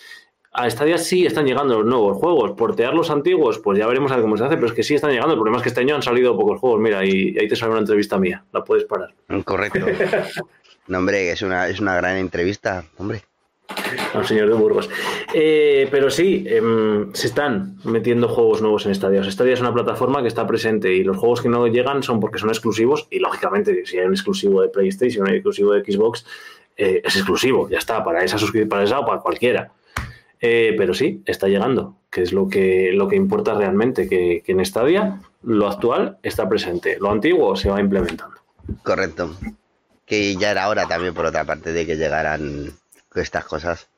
[0.53, 2.53] a Stadia sí están llegando los nuevos juegos.
[2.53, 4.95] Portear los antiguos, pues ya veremos a ver cómo se hace, pero es que sí
[4.95, 5.33] están llegando.
[5.33, 6.81] El problema es que este año han salido pocos juegos.
[6.81, 8.45] Mira, y ahí te sale una entrevista mía.
[8.53, 9.15] La puedes parar.
[9.45, 9.87] Correcto.
[10.89, 13.23] no, hombre, es una, es una gran entrevista, hombre.
[14.15, 14.91] Al señor de Burgos.
[15.33, 19.23] Eh, pero sí, em, se están metiendo juegos nuevos en Stadia.
[19.31, 22.41] Stadia es una plataforma que está presente y los juegos que no llegan son porque
[22.41, 23.07] son exclusivos.
[23.11, 26.27] Y lógicamente, si hay un exclusivo de PlayStation, un exclusivo de Xbox,
[26.77, 29.71] eh, es exclusivo, ya está, para esa suscripción, para esa o para cualquiera.
[30.41, 34.65] Eh, pero sí, está llegando, que es lo que, lo que importa realmente, que, en
[34.65, 38.37] Stadia lo actual está presente, lo antiguo se va implementando.
[38.83, 39.37] Correcto.
[40.07, 42.73] Que ya era hora también, por otra parte, de que llegaran
[43.15, 43.89] estas cosas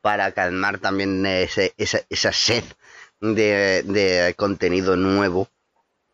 [0.00, 2.64] para calmar también esa, esa, sed
[3.20, 5.48] de, contenido nuevo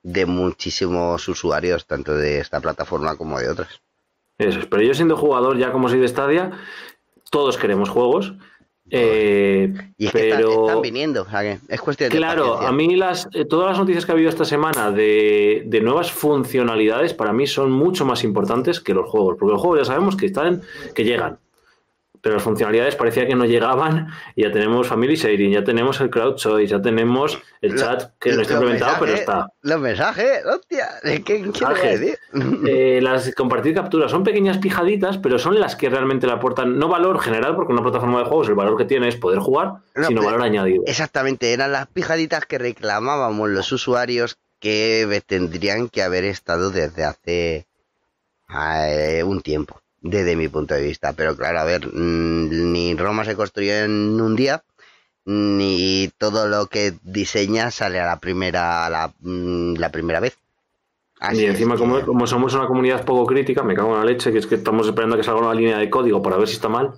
[0.03, 3.81] de muchísimos usuarios, tanto de esta plataforma como de otras.
[4.39, 6.53] Eso es, pero yo siendo jugador, ya como soy de Stadia,
[7.31, 8.35] todos queremos juegos.
[8.91, 11.27] Eh, y es que están, viniendo,
[11.69, 14.45] es cuestión de Claro, a mí las, eh, todas las noticias que ha habido esta
[14.45, 19.53] semana de, de, nuevas funcionalidades para mí son mucho más importantes que los juegos, porque
[19.53, 20.63] los juegos ya sabemos que están,
[20.95, 21.39] que llegan,
[22.23, 24.09] pero las funcionalidades parecía que no llegaban.
[24.35, 28.33] Y ya tenemos Family Sharing, ya tenemos el Crowd Choice, ya tenemos el chat que
[28.33, 29.49] no está implementado, pero está.
[29.63, 30.89] Los mensajes, hostia,
[31.25, 32.19] ¿qué, mensajes,
[32.67, 36.89] eh, las compartir capturas son pequeñas pijaditas, pero son las que realmente le aportan, no
[36.89, 39.75] valor general, porque una plataforma de juegos el valor que tiene es poder jugar,
[40.07, 40.83] sino valor añadido.
[40.87, 47.67] Exactamente, eran las pijaditas que reclamábamos los usuarios que tendrían que haber estado desde hace
[48.53, 51.13] eh, un tiempo desde mi punto de vista.
[51.13, 54.63] Pero claro, a ver, mm, ni Roma se construyó en un día,
[55.25, 60.37] ni todo lo que diseña sale a la primera, a la, mm, primera vez.
[61.33, 64.39] y encima, como, como, somos una comunidad poco crítica, me cago en la leche, que
[64.39, 66.69] es que estamos esperando a que salga una línea de código para ver si está
[66.69, 66.95] mal.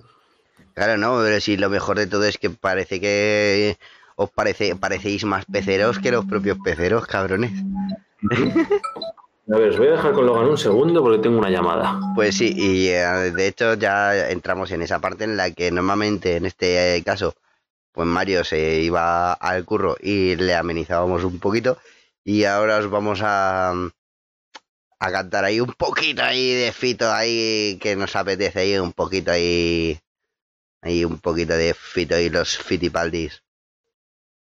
[0.73, 3.77] Claro, no, pero si lo mejor de todo es que parece que
[4.15, 7.51] os parece, parecéis más peceros que los propios peceros, cabrones.
[9.51, 11.99] A ver, os voy a dejar con Logan un segundo porque tengo una llamada.
[12.15, 16.37] Pues sí, y eh, de hecho ya entramos en esa parte en la que normalmente
[16.37, 17.35] en este caso,
[17.91, 21.77] pues Mario se iba al curro y le amenizábamos un poquito.
[22.23, 27.97] Y ahora os vamos a, a cantar ahí un poquito ahí de fito ahí que
[27.97, 29.99] nos apetece ahí un poquito ahí.
[30.81, 33.43] Ahí un poquito de fito y los fitipaldis.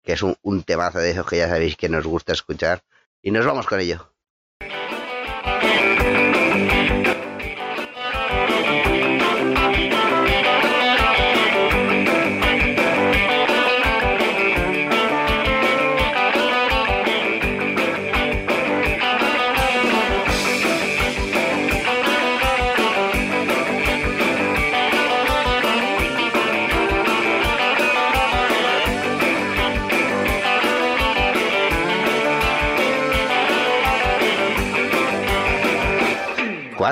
[0.04, 2.82] Que es un, un temazo de esos que ya sabéis que nos gusta escuchar.
[3.22, 4.13] Y nos vamos con ello.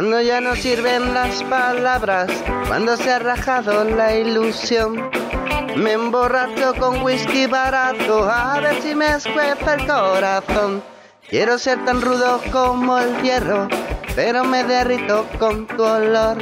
[0.03, 2.29] Cuando ya no sirven las palabras,
[2.67, 5.09] cuando se ha rajado la ilusión,
[5.77, 10.83] me emborracho con whisky barato a ver si me escuece el corazón.
[11.31, 13.69] Quiero ser tan rudo como el hierro,
[14.17, 16.37] pero me derrito con tu olor.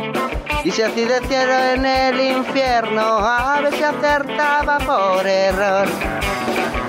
[0.64, 5.86] Y si así de cielo en el infierno, a ver si acertaba por error.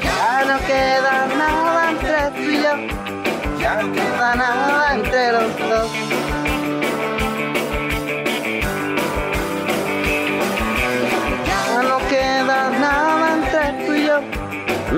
[0.06, 6.31] Ya no queda nada entre tú y yo, ya no queda nada entre los dos.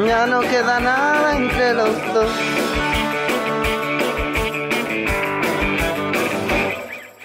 [0.01, 2.31] Ya no queda nada entre los dos.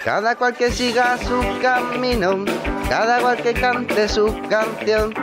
[0.03, 2.45] Cada cual que siga su camino,
[2.89, 5.13] cada cual que cante su canción.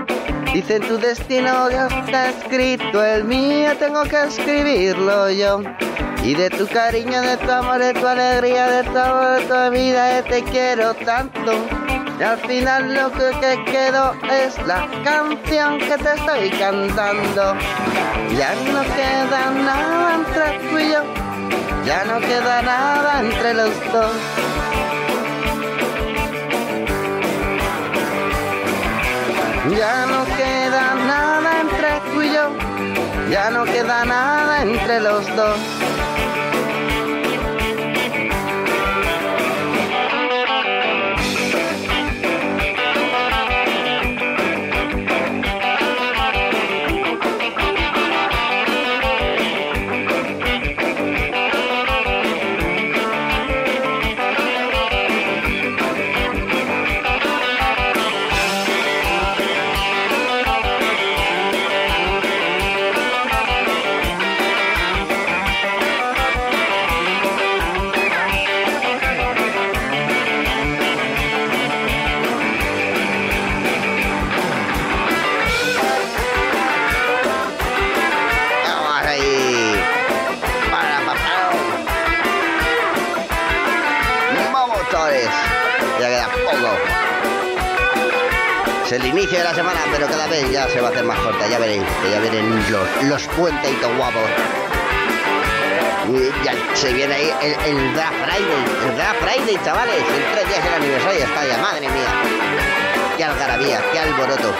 [0.53, 5.63] Dice tu destino ya está escrito, el mío tengo que escribirlo yo.
[6.23, 9.71] Y de tu cariño, de tu amor, de tu alegría, de tu amor, de tu
[9.71, 11.86] vida, te quiero tanto.
[12.19, 17.55] Y al final lo que quedó es la canción que te estoy cantando.
[18.39, 21.03] Ya no queda nada entre tú y yo,
[21.85, 24.13] ya no queda nada entre los dos.
[29.79, 32.51] Ya no queda nada entre tú y yo,
[33.31, 35.76] ya no queda nada entre los dos.
[88.97, 91.47] El inicio de la semana, pero cada vez ya se va a hacer más corta.
[91.49, 94.23] Ya veréis, que ya verán los, los puenteitos guapos.
[96.45, 99.97] Ya se viene ahí el, el Draft Friday, el Draft Friday, chavales.
[99.97, 103.17] En tres días el aniversario está ya, madre mía.
[103.17, 104.55] Qué algarabía, qué alboroto.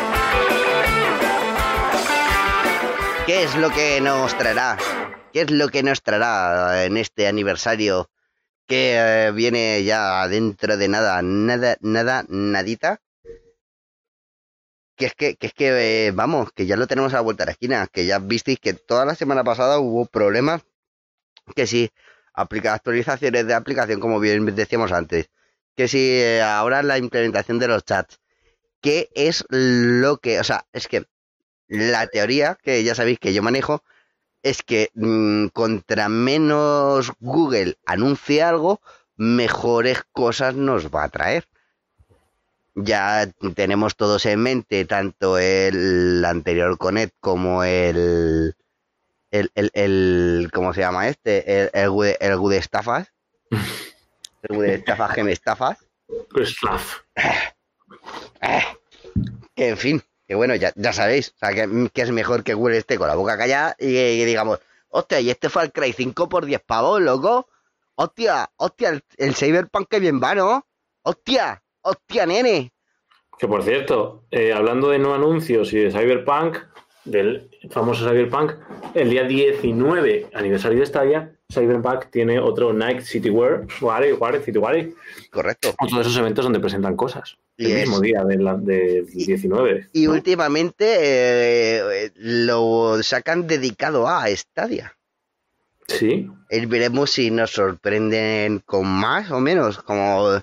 [3.27, 4.77] ¿Qué es lo que nos traerá
[5.33, 8.11] ¿Qué es lo que nos traerá en este aniversario
[8.67, 13.01] que eh, viene ya dentro de nada, nada, nada, nadita?
[14.97, 17.45] Que es que, que es que, eh, vamos, que ya lo tenemos a la vuelta
[17.45, 20.63] de la esquina, que ya visteis que toda la semana pasada hubo problemas,
[21.55, 21.91] que si
[22.35, 25.31] aplica actualizaciones de aplicación, como bien decíamos antes,
[25.77, 28.21] que si eh, ahora la implementación de los chats,
[28.81, 31.07] ¿qué es lo que, o sea, es que
[31.69, 33.83] la teoría que ya sabéis que yo manejo
[34.43, 38.81] es que mm, contra menos Google anuncie algo,
[39.17, 41.49] mejores cosas nos va a traer.
[42.79, 48.55] Ya tenemos todos en mente tanto el anterior Connect como el
[49.31, 51.63] el, el, el ¿cómo se llama este?
[51.63, 53.13] El, el, el Good Estafas.
[54.43, 55.79] El Good Estafas que me estafas.
[56.45, 56.81] Slav.
[59.55, 62.55] Que en fin, que bueno, ya, ya sabéis, o sea, que, que es mejor que
[62.55, 66.45] Google esté con la boca callada y, digamos, hostia, y este Far Cry 5 por
[66.45, 67.49] 10 pavos, loco.
[67.97, 70.67] Hostia, hostia, el, el Cyberpunk que bien va, ¿no?
[71.03, 72.73] Hostia, hostia, nene.
[73.39, 76.57] Que por cierto, eh, hablando de no anuncios y de Cyberpunk,
[77.05, 78.53] del famoso Cyberpunk,
[78.95, 83.67] el día 19 aniversario de Stadia, Cyberpunk tiene otro Night City Ware,
[84.45, 84.93] City Ware,
[85.31, 85.75] Correcto.
[85.81, 87.37] otro de esos eventos donde presentan cosas.
[87.57, 89.89] Y el es- mismo día del de 19.
[89.93, 90.13] Y ¿no?
[90.13, 94.95] últimamente eh, lo sacan dedicado a Stadia.
[95.89, 100.43] Sí, Y veremos si nos sorprenden con más o menos, como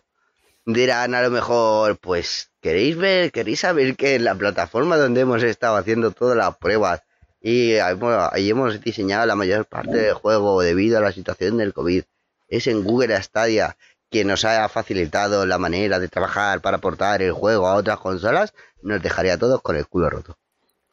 [0.65, 5.43] dirán a lo mejor, pues queréis ver, queréis saber que en la plataforma donde hemos
[5.43, 7.03] estado haciendo todas las pruebas
[7.41, 12.03] y hemos, diseñado la mayor parte del juego debido a la situación del COVID,
[12.47, 13.75] es en Google Stadia
[14.09, 18.53] que nos ha facilitado la manera de trabajar para portar el juego a otras consolas,
[18.81, 20.37] nos dejaría a todos con el culo roto.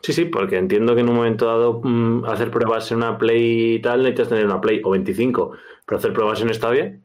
[0.00, 3.74] sí, sí, porque entiendo que en un momento dado mm, hacer pruebas en una Play
[3.74, 5.52] y tal, necesitas tener una Play o 25,
[5.86, 6.98] pero hacer pruebas en Stadia,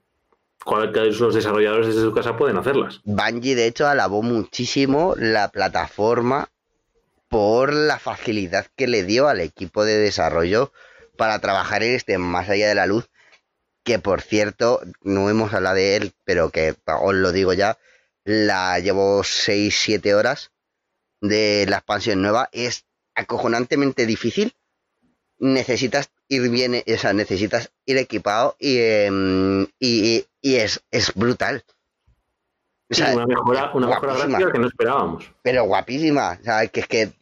[0.66, 3.02] los desarrolladores desde su casa pueden hacerlas.
[3.04, 6.50] Bungie, de hecho, alabó muchísimo la plataforma
[7.28, 10.72] por la facilidad que le dio al equipo de desarrollo
[11.18, 13.10] para trabajar en este Más allá de la luz,
[13.84, 17.78] que por cierto, no hemos hablado de él, pero que os lo digo ya,
[18.24, 20.52] la llevo 6-7 horas
[21.22, 24.56] de la expansión nueva, es acojonantemente difícil.
[25.38, 31.64] Necesitas ir bien, o sea, necesitas ir equipado y, em, y, y es, es brutal.
[31.68, 35.32] O Sí, una mejora, una mejora gráfica que no esperábamos.
[35.42, 36.38] pero guapísima.
[36.40, 37.14] O sea, que es que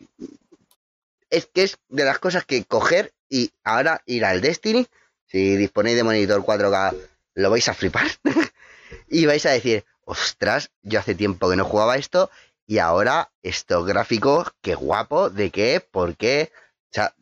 [1.29, 4.85] es que es de las cosas que coger y ahora ir al Destiny,
[5.25, 6.95] si disponéis de monitor 4K,
[7.35, 8.05] lo vais a flipar.
[9.09, 12.29] y vais a decir, ostras, yo hace tiempo que no jugaba esto
[12.67, 16.51] y ahora estos gráficos, qué guapo, de qué, por qué.
[16.91, 17.15] O sea,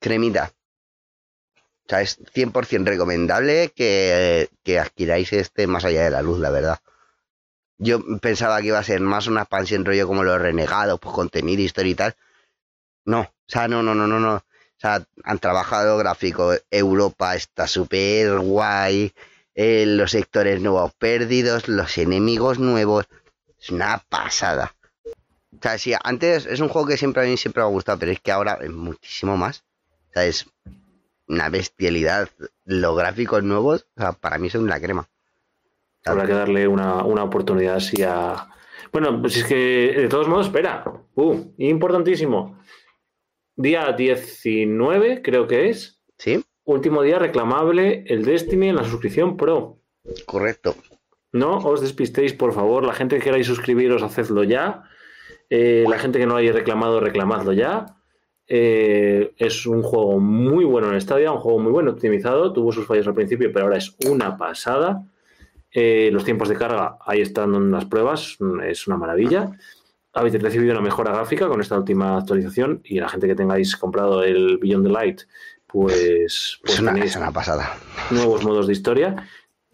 [0.00, 0.52] cremita.
[1.86, 6.50] O sea, es 100% recomendable que, que adquiráis este más allá de la luz, la
[6.50, 6.80] verdad.
[7.78, 11.62] Yo pensaba que iba a ser más una expansión rollo como los renegados, pues contenido,
[11.62, 12.16] historia y tal.
[13.04, 14.34] No, o sea, no, no, no, no, no.
[14.36, 16.54] O sea, han trabajado gráfico.
[16.70, 19.12] Europa está súper guay.
[19.54, 23.06] eh, los sectores nuevos perdidos, los enemigos nuevos.
[23.60, 24.74] Es una pasada.
[25.52, 27.98] O sea, sí, antes es un juego que siempre a mí siempre me ha gustado,
[27.98, 29.64] pero es que ahora es muchísimo más.
[30.10, 30.46] O sea, es
[31.28, 32.28] una bestialidad.
[32.64, 35.08] Los gráficos nuevos, o sea, para mí son la crema.
[36.04, 38.48] Habrá que darle una, una oportunidad así a.
[38.92, 40.84] Bueno, pues es que de todos modos, espera.
[41.14, 42.58] Uh, importantísimo.
[43.56, 46.00] Día 19, creo que es.
[46.18, 46.44] ¿Sí?
[46.64, 49.80] Último día reclamable el Destiny en la suscripción Pro.
[50.26, 50.74] Correcto.
[51.32, 52.84] No os despistéis, por favor.
[52.84, 54.84] La gente que queráis suscribiros, hacedlo ya.
[55.50, 57.86] Eh, la gente que no lo haya reclamado, reclamadlo ya.
[58.48, 62.52] Eh, es un juego muy bueno en Stadia, un juego muy bueno optimizado.
[62.52, 65.04] Tuvo sus fallos al principio, pero ahora es una pasada.
[65.72, 69.50] Eh, los tiempos de carga, ahí están las pruebas, es una maravilla.
[70.12, 74.22] Habéis recibido una mejora gráfica con esta última actualización y la gente que tengáis comprado
[74.22, 75.20] el Beyond the Light,
[75.66, 77.76] pues, pues Es una, es una pasada.
[78.10, 79.28] nuevos modos de historia,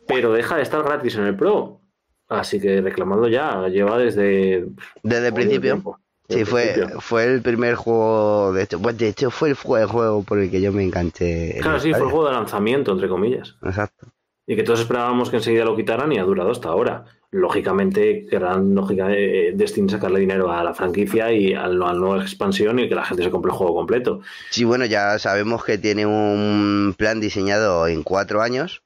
[0.09, 1.81] pero deja de estar gratis en el Pro.
[2.29, 4.66] Así que reclamadlo ya, lleva desde...
[5.03, 5.75] Desde el principio.
[5.75, 6.01] tiempo.
[6.33, 9.87] Sí, fue, fue el primer juego, de hecho, pues de hecho fue el jue- el
[9.87, 11.57] juego por el que yo me enganché.
[11.57, 13.57] en Claro, sí, fue el juego de lanzamiento, entre comillas.
[13.62, 14.07] Exacto.
[14.47, 17.05] Y que todos esperábamos que enseguida lo quitaran y ha durado hasta ahora.
[17.30, 22.78] Lógicamente, querrán lógica, eh, Destiny sacarle dinero a la franquicia y a la nueva expansión
[22.78, 24.20] y que la gente se compre el juego completo.
[24.51, 28.83] Sí, bueno, ya sabemos que tiene un plan diseñado en cuatro años,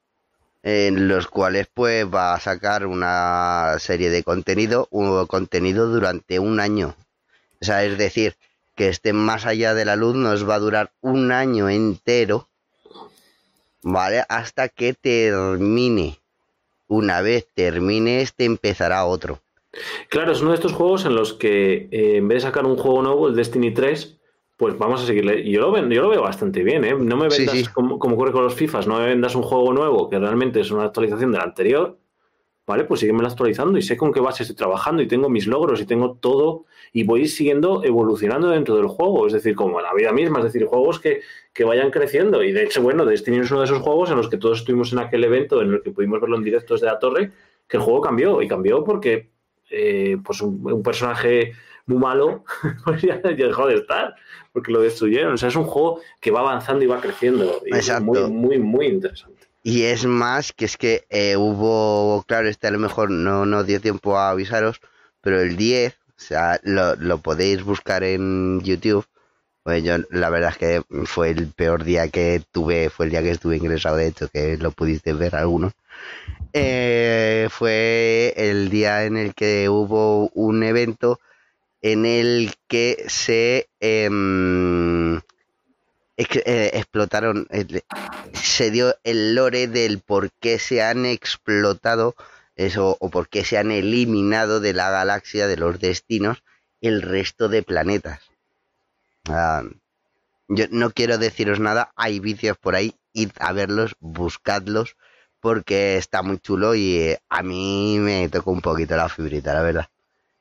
[0.63, 6.61] en los cuales pues va a sacar una serie de contenido, un contenido durante un
[6.61, 6.95] año.
[7.61, 8.35] O sea, es decir,
[8.75, 12.49] que esté más allá de la luz nos va a durar un año entero
[13.83, 14.25] ¿vale?
[14.29, 16.19] Hasta que termine.
[16.89, 19.41] Una vez termine este, empezará otro.
[20.09, 22.77] Claro, es uno de estos juegos en los que eh, en vez de sacar un
[22.77, 24.17] juego nuevo, el Destiny 3,
[24.57, 25.49] pues vamos a seguirle.
[25.51, 26.95] Yo lo, ven- yo lo veo bastante bien, ¿eh?
[26.95, 27.67] No me Sí, vendas, sí.
[27.75, 30.71] Como, como ocurre con los FIFAs, no me vendas un juego nuevo que realmente es
[30.71, 31.99] una actualización del anterior,
[32.67, 32.85] ¿vale?
[32.85, 35.87] Pues sígueme actualizando y sé con qué base estoy trabajando y tengo mis logros y
[35.87, 40.13] tengo todo y voy siguiendo evolucionando dentro del juego, es decir, como en la vida
[40.13, 41.21] misma, es decir, juegos que,
[41.53, 42.43] que vayan creciendo.
[42.43, 44.93] Y de hecho, bueno, Destiny es uno de esos juegos en los que todos estuvimos
[44.93, 47.33] en aquel evento en el que pudimos verlo en directo desde la torre,
[47.69, 49.31] que el juego cambió y cambió porque
[49.71, 51.53] eh, pues un, un personaje
[51.87, 52.45] muy malo
[52.85, 54.15] pues ya, ya dejó de estar
[54.53, 55.35] porque lo destruyeron.
[55.35, 57.63] O sea, es un juego que va avanzando y va creciendo.
[57.65, 58.05] Y es Exacto.
[58.05, 59.36] muy, muy, muy interesante.
[59.67, 63.67] Y es más que es que eh, hubo, claro, este a lo mejor no nos
[63.67, 64.81] dio tiempo a avisaros,
[65.21, 69.05] pero el 10, o sea, lo, lo podéis buscar en YouTube.
[69.65, 73.23] Pues yo, la verdad es que fue el peor día que tuve, fue el día
[73.25, 75.73] que estuve ingresado, de hecho, que lo pudiste ver algunos.
[76.53, 81.19] Eh, fue el día en el que hubo un evento
[81.83, 85.21] en el que se em,
[86.17, 87.47] eh, explotaron,
[88.33, 92.15] se dio el lore del por qué se han explotado
[92.57, 96.43] eso o por qué se han eliminado de la galaxia de los destinos
[96.81, 98.21] el resto de planetas.
[99.29, 99.63] Ah,
[100.49, 104.97] yo no quiero deciros nada, hay vídeos por ahí, id a verlos, buscadlos,
[105.41, 109.63] porque está muy chulo y eh, a mí me tocó un poquito la fibrita, la
[109.63, 109.89] verdad.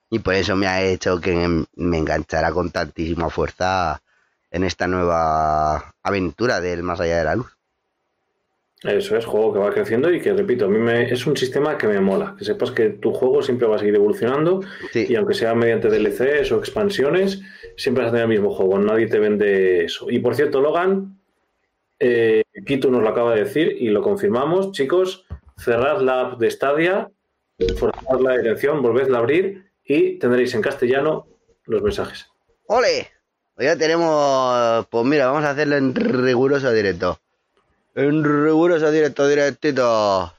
[0.09, 4.01] Y por eso me ha hecho que me enganchara con tantísima fuerza
[4.55, 7.57] en esta nueva aventura del más allá de la luz.
[8.83, 11.77] Eso es, juego que va creciendo y que, repito, a mí me, es un sistema
[11.77, 12.35] que me mola.
[12.37, 14.61] Que sepas que tu juego siempre va a seguir evolucionando
[14.93, 15.07] Sí.
[15.09, 17.41] y aunque sea mediante DLCs o expansiones,
[17.75, 18.79] siempre vas a tener el mismo juego.
[18.79, 20.09] Nadie te vende eso.
[20.09, 21.19] Y por cierto, Logan,
[21.99, 24.71] eh, nos lo acaba de decir y lo confirmamos.
[24.71, 25.25] Chicos,
[25.57, 27.11] cerrad la app de Stadia,
[27.77, 31.27] forzad la dirección, volvedla a abrir y tendréis en castellano
[31.65, 32.29] los mensajes.
[32.67, 33.14] ¡Ole!
[33.57, 34.85] Ya tenemos.
[34.87, 37.19] Pues mira, vamos a hacerlo en riguroso directo.
[37.95, 40.33] En riguroso directo, directito.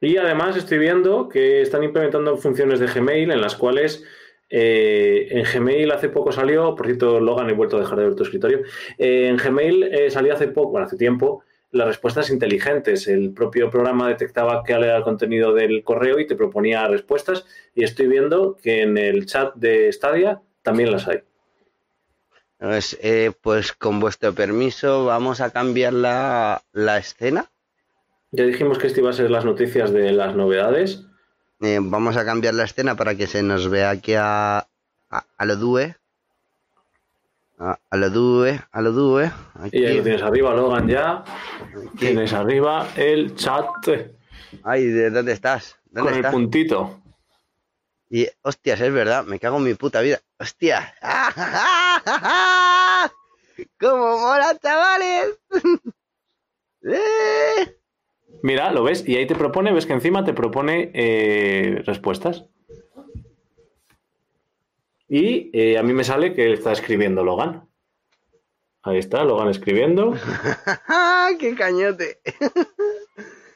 [0.00, 4.04] Y además estoy viendo que están implementando funciones de Gmail en las cuales
[4.50, 8.14] eh, en Gmail hace poco salió, por cierto, Logan, he vuelto a dejar de ver
[8.14, 8.60] tu escritorio.
[8.96, 13.08] eh, en Gmail eh, salió hace poco, bueno, hace tiempo, las respuestas inteligentes.
[13.08, 17.44] El propio programa detectaba qué era el contenido del correo y te proponía respuestas.
[17.74, 21.18] Y estoy viendo que en el chat de Stadia también las hay.
[22.58, 27.46] Pues, eh, pues con vuestro permiso, vamos a cambiar la, la escena.
[28.32, 31.04] Ya dijimos que esto iba a ser las noticias de las novedades.
[31.60, 35.44] Eh, vamos a cambiar la escena para que se nos vea aquí a, a, a
[35.44, 35.96] lo due.
[37.58, 39.30] A, a lo due, a lo due.
[39.54, 39.78] Aquí.
[39.78, 41.24] Y ahí lo tienes arriba, Logan, ya.
[41.98, 43.66] Tienes arriba el chat
[44.62, 45.76] Ay, ¿de dónde estás?
[45.90, 47.00] ¿Dónde con el puntito.
[48.10, 50.20] Y, hostias, es verdad, me cago en mi puta vida.
[50.40, 50.94] ¡Hostia!
[53.80, 55.36] ¡Cómo mola, chavales!
[56.82, 57.76] ¡Eh!
[58.42, 62.44] Mira, lo ves, y ahí te propone, ves que encima te propone eh, respuestas.
[65.08, 67.68] Y eh, a mí me sale que él está escribiendo Logan.
[68.82, 70.14] Ahí está, Logan escribiendo.
[71.40, 72.20] ¡Qué cañote!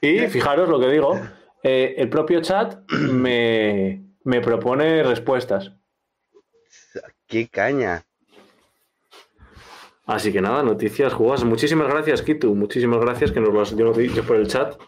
[0.01, 1.21] Y fijaros lo que digo,
[1.63, 5.71] eh, el propio chat me, me propone respuestas.
[7.33, 8.05] ¡Qué caña!
[10.05, 11.45] Así que nada, noticias jugadas.
[11.45, 12.55] Muchísimas gracias, Kitu.
[12.55, 14.79] Muchísimas gracias que nos lo has dicho por el chat.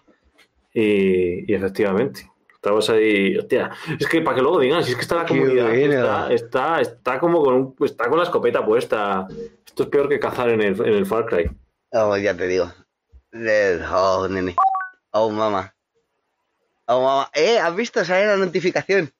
[0.75, 3.39] Y, y efectivamente, estabas ahí.
[3.39, 6.81] Hostia, es que para que luego digan, si es que está la comunidad, está, está,
[6.83, 9.27] está como con un- está con la escopeta puesta.
[9.65, 11.51] Esto es peor que cazar en el, en el Far Cry.
[11.93, 12.71] Oh, ya te digo.
[13.91, 14.55] Oh, nene.
[15.13, 15.75] Oh, mamá.
[16.85, 17.31] Oh, mamá.
[17.33, 18.05] Eh, ¿has visto?
[18.05, 19.11] Sale la notificación.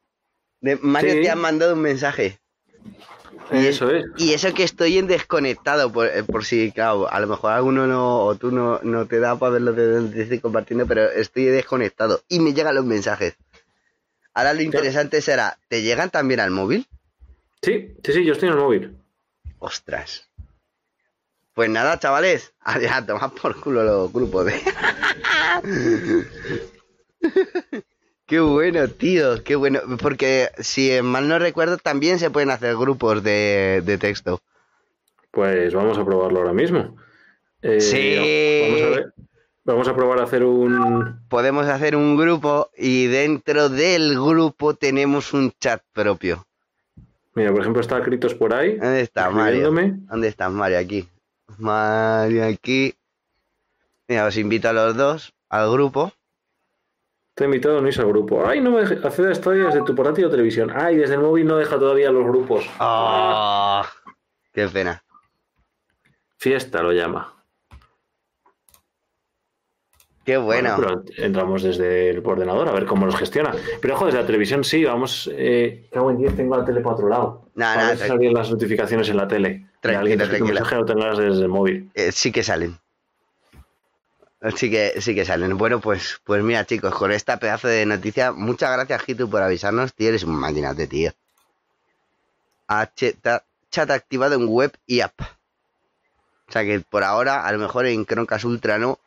[0.61, 1.23] De Mario Sí.
[1.23, 2.39] te ha mandado un mensaje.
[3.53, 4.05] Y- Eso es.
[4.17, 7.87] Y eso que estoy en desconectado, por, eh, por si, claro, a lo mejor alguno
[7.87, 11.45] no, o tú no, no te da para verlo de donde estoy compartiendo, pero estoy
[11.45, 13.37] desconectado y me llegan los mensajes.
[14.33, 16.87] Ahora lo interesante será, ¿te llegan también al móvil?
[17.63, 18.97] Sí, sí, sí, yo estoy en el móvil.
[19.59, 20.29] Ostras.
[21.55, 24.61] Pues nada, chavales, a tomar por culo los grupos de...
[28.27, 29.81] qué bueno, tío, qué bueno.
[30.01, 34.41] Porque si mal no recuerdo, también se pueden hacer grupos de, de texto.
[35.31, 36.97] Pues vamos a probarlo ahora mismo.
[37.63, 38.61] Eh, Sí.
[38.71, 39.15] Vamos a ver.
[39.67, 41.21] Vamos a probar a hacer un.
[41.29, 46.47] podemos hacer un grupo y dentro del grupo tenemos un chat propio.
[47.35, 48.77] Mira, por ejemplo, está Critos por ahí.
[48.77, 49.73] ¿Dónde está Mario?
[49.73, 50.79] ¿Dónde está Mario?
[50.79, 51.09] Aquí.
[51.59, 52.95] Mario aquí.
[54.07, 56.13] Mira, os invito a los dos al grupo.
[57.35, 58.47] Te he invitado no al grupo.
[58.47, 60.71] Ay, no me deja acceder a Stadia desde tu portátil o televisión.
[60.75, 62.65] Ay, desde el móvil no deja todavía los grupos.
[62.79, 63.85] Ah,
[64.53, 65.03] ¡Qué pena!
[66.37, 67.33] Fiesta lo llama.
[70.25, 70.77] Qué bueno.
[70.77, 73.53] Bueno, pero entramos desde el ordenador a ver cómo los gestiona.
[73.83, 75.29] Pero ojo, desde la televisión sí, vamos.
[75.35, 77.51] Eh, cago en 10, tengo la tele para otro lado.
[77.57, 79.67] Nah, a nah, ver si tranqui- salen las notificaciones en la tele.
[79.81, 80.61] Tranquila, alguien te tranquila.
[80.61, 81.91] mensaje tengas desde el móvil.
[81.95, 82.79] Eh, sí que salen.
[84.57, 85.59] Sí que, sí que salen.
[85.59, 89.93] Bueno, pues, pues mira, chicos, con esta pedazo de noticia, muchas gracias, Gitu, por avisarnos,
[89.93, 90.09] tío.
[90.11, 91.11] Eres un maquinate, tío.
[93.23, 95.19] Ta- chat activado en web y app.
[96.49, 98.99] O sea que por ahora, a lo mejor en Chromecast Ultra no.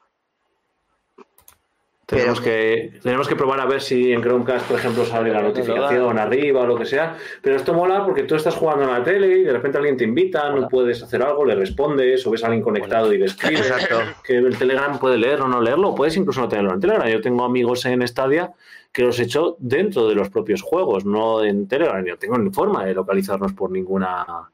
[2.08, 5.42] Tenemos, Pero- que, tenemos que probar a ver si en Chromecast, por ejemplo, sale la
[5.42, 7.18] notificación arriba o lo que sea.
[7.42, 10.06] Pero esto mola porque tú estás jugando en la tele y de repente alguien te
[10.06, 13.70] invita, no puedes hacer algo, le respondes o ves a alguien conectado y le escribes.
[13.70, 14.00] Exacto.
[14.24, 17.10] Que el Telegram puede leerlo o no leerlo, puedes incluso no tenerlo en Telegram.
[17.10, 18.54] Yo tengo amigos en Stadia
[18.94, 22.02] que los he hecho dentro de los propios juegos, no en Telegram.
[22.06, 24.50] No tengo ni forma de localizarnos por ninguna,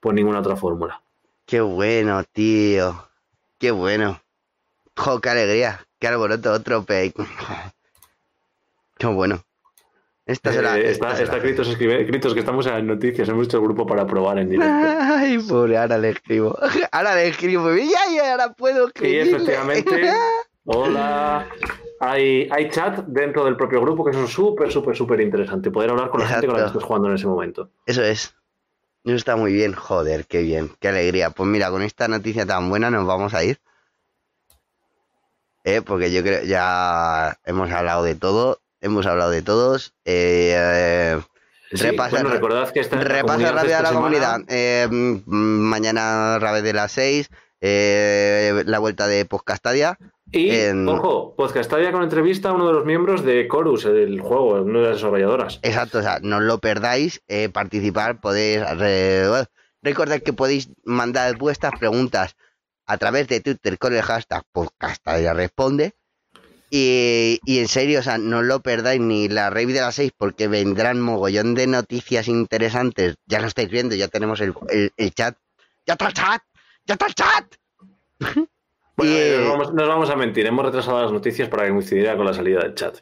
[0.00, 1.00] por ninguna otra fórmula.
[1.46, 3.06] Qué bueno, tío.
[3.60, 4.20] Qué bueno.
[4.96, 5.86] Jo, qué alegría.
[6.04, 7.14] Qué alboroto, otro pe...
[8.98, 9.42] Qué bueno.
[10.26, 10.76] Esta será.
[10.76, 11.24] Eh, esta está, será.
[11.30, 14.36] está Critos, escribe, Critos, que estamos en las noticias, hemos hecho el grupo para probar
[14.38, 14.76] en directo.
[15.00, 16.58] Ay, pobre, ahora le escribo.
[16.92, 17.74] Ahora le escribo.
[17.74, 19.30] Ya, ya, ahora puedo Y escribirle.
[19.30, 20.12] efectivamente,
[20.66, 21.48] hola.
[22.00, 25.70] Hay, hay chat dentro del propio grupo, que es súper, súper, súper interesante.
[25.70, 27.70] Poder hablar con la gente con la que estés jugando en ese momento.
[27.86, 28.36] Eso es.
[29.04, 29.72] Eso está muy bien.
[29.72, 30.70] Joder, qué bien.
[30.80, 31.30] Qué alegría.
[31.30, 33.58] Pues mira, con esta noticia tan buena nos vamos a ir.
[35.64, 38.60] Eh, porque yo creo ya hemos hablado de todo.
[38.80, 39.94] Hemos hablado de todos.
[40.04, 41.20] Eh, eh,
[41.72, 44.40] Sí, Repasa- bueno, recordad que esta Repasa comunidad rápida esta la semana- comunidad.
[44.48, 47.28] Eh, mm, mañana Rabes de las 6.
[48.66, 49.96] la vuelta de Podcastadia.
[50.30, 54.60] Y, en- ojo, Podcastadia con entrevista a uno de los miembros de Chorus, el juego,
[54.62, 55.60] una de las desarrolladoras.
[55.62, 57.22] Exacto, o sea, no lo perdáis.
[57.28, 58.60] eh, participar, podéis.
[58.78, 59.46] re-
[59.82, 62.36] recordad que podéis mandar vuestras preguntas
[62.86, 65.94] a través de Twitter con el hashtag Podcastadia Responde.
[66.70, 70.12] Y, y en serio, o sea, no lo perdáis ni la rave de las 6
[70.16, 73.14] porque vendrán mogollón de noticias interesantes.
[73.26, 75.36] Ya lo estáis viendo, ya tenemos el, el- el chat.
[75.86, 76.42] ¡Ya está el chat!
[76.86, 77.54] ¡Ya está el chat!
[78.18, 78.48] Bueno,
[79.12, 82.26] Y, nos, vamos, nos vamos a mentir, hemos retrasado las noticias para que coincidiera con
[82.26, 82.98] la salida del chat.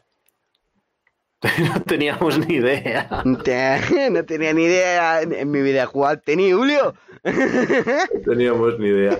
[1.59, 3.09] no teníamos ni idea.
[3.23, 6.93] No tenía ni idea en, mi vida cuál tenía, Julio.
[7.23, 9.19] No teníamos ni idea.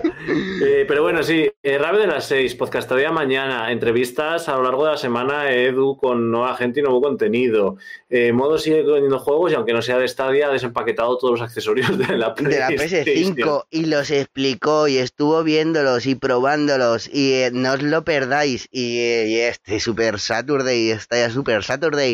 [0.62, 4.84] Eh, pero bueno, sí, eh, Rave de las 6, podcastaría mañana, entrevistas a lo largo
[4.84, 7.76] de la semana, Edu con nueva gente y nuevo contenido.
[8.16, 11.40] Eh, Modo sigue vendiendo juegos y aunque no sea de Stadia, ha desempaquetado todos los
[11.40, 13.36] accesorios de la de la PlayStation.
[13.36, 18.68] PS5 y los explicó y estuvo viéndolos y probándolos y eh, no os lo perdáis
[18.70, 22.13] y, eh, y este Super Saturday está ya Super Saturday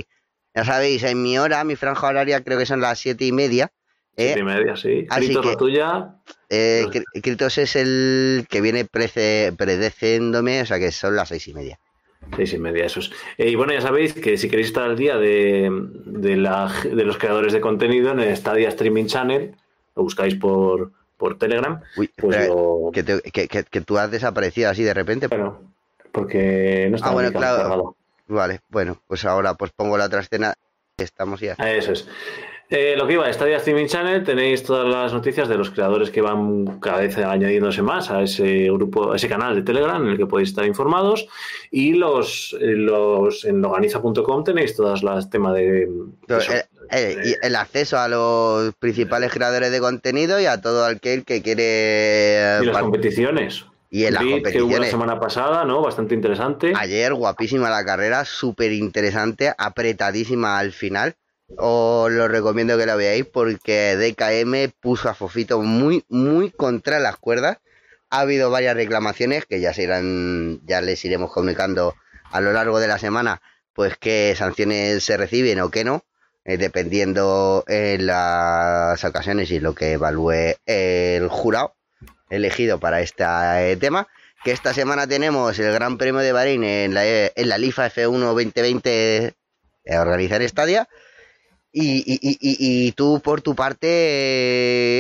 [0.55, 3.71] ya sabéis en mi hora mi franja horaria creo que son las siete y media
[4.17, 4.35] ¿eh?
[4.35, 5.07] Siete y media, sí.
[5.09, 6.15] Critos, la tuya.
[6.49, 11.47] Eh, Cri- Kritos es el que viene prece- predeciéndome o sea que son las seis
[11.49, 11.79] y media
[12.37, 13.11] Seis y media, eso es.
[13.39, 15.71] Eh, y bueno, ya sabéis que si queréis estar al día de,
[16.05, 19.57] de, la- de los creadores de contenido en el Stadia Streaming Channel,
[19.97, 22.55] lo buscáis por, por Telegram, Uy, pues espera,
[22.93, 25.73] que, te- que- que- que tú has desaparecido así de repente Bueno,
[26.13, 27.69] porque no está Ah, bueno, ubicado, claro.
[27.71, 27.97] cargado.
[28.31, 30.55] Vale bueno pues ahora pues pongo la otra escena
[30.97, 32.07] estamos ya Eso es.
[32.73, 36.21] Eh, lo que iba, Stadia Streaming Channel, tenéis todas las noticias de los creadores que
[36.21, 40.17] van cada vez añadiéndose más a ese grupo, a ese canal de Telegram en el
[40.17, 41.27] que podéis estar informados.
[41.73, 45.89] Y los, eh, los en loganiza.com tenéis todas las temas de.
[46.29, 50.61] Pero, eso, eh, eh, y el acceso a los principales creadores de contenido y a
[50.61, 53.65] todo aquel que quiere y las competiciones.
[53.91, 54.91] Y en las Grid, que hubo la competiciones.
[54.91, 55.83] semana pasada, ¿no?
[55.83, 56.73] Bastante interesante.
[56.77, 61.17] Ayer, guapísima la carrera, súper interesante, apretadísima al final.
[61.57, 67.17] Os lo recomiendo que la veáis porque DKM puso a Fofito muy, muy contra las
[67.17, 67.59] cuerdas.
[68.11, 71.97] Ha habido varias reclamaciones que ya se irán, ya les iremos comunicando
[72.31, 76.05] a lo largo de la semana, pues qué sanciones se reciben o qué no,
[76.45, 81.75] eh, dependiendo en las ocasiones y lo que evalúe el jurado
[82.31, 84.09] elegido para este eh, tema.
[84.43, 88.19] Que esta semana tenemos el Gran Premio de Bahrein en la, en la LIFA F1
[88.19, 90.89] 2020 eh, a organizar Estadia.
[91.73, 93.87] Y, y, y, tú, por tu parte,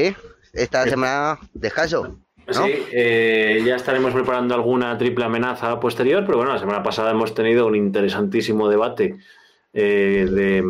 [0.08, 0.14] eh,
[0.52, 2.18] esta semana descanso.
[2.46, 2.64] ¿no?
[2.66, 7.34] Sí, eh, ya estaremos preparando alguna triple amenaza posterior, pero bueno, la semana pasada hemos
[7.34, 9.16] tenido un interesantísimo debate
[9.72, 10.64] eh, de,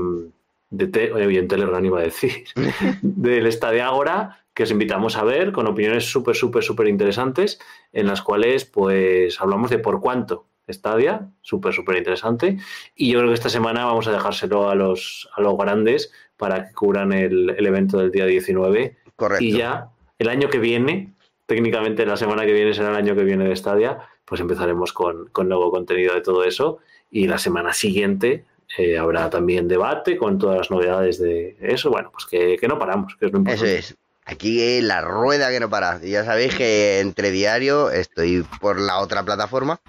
[0.70, 2.44] de te- oye, en Telegram iba a decir,
[3.02, 7.60] del Estadio Ágora, que os invitamos a ver con opiniones súper, súper, súper interesantes
[7.92, 12.58] en las cuales pues hablamos de por cuánto Stadia, súper, súper interesante.
[12.94, 16.66] Y yo creo que esta semana vamos a dejárselo a los, a los grandes para
[16.66, 18.96] que cubran el, evento del día 19.
[19.16, 19.44] Correcto.
[19.44, 19.88] Y ya
[20.18, 21.12] el año que viene,
[21.46, 25.28] técnicamente la semana que viene será el año que viene de Stadia, pues empezaremos con,
[25.32, 26.78] con nuevo contenido de todo eso.
[27.10, 28.44] Y la semana siguiente
[28.78, 31.90] eh, habrá también debate con todas las novedades de eso.
[31.90, 33.78] Bueno, pues que, que no paramos, que es lo importante.
[33.78, 33.96] Eso es.
[34.24, 36.00] Aquí la rueda que no para.
[36.00, 39.80] Ya sabéis que entre diario estoy por la otra plataforma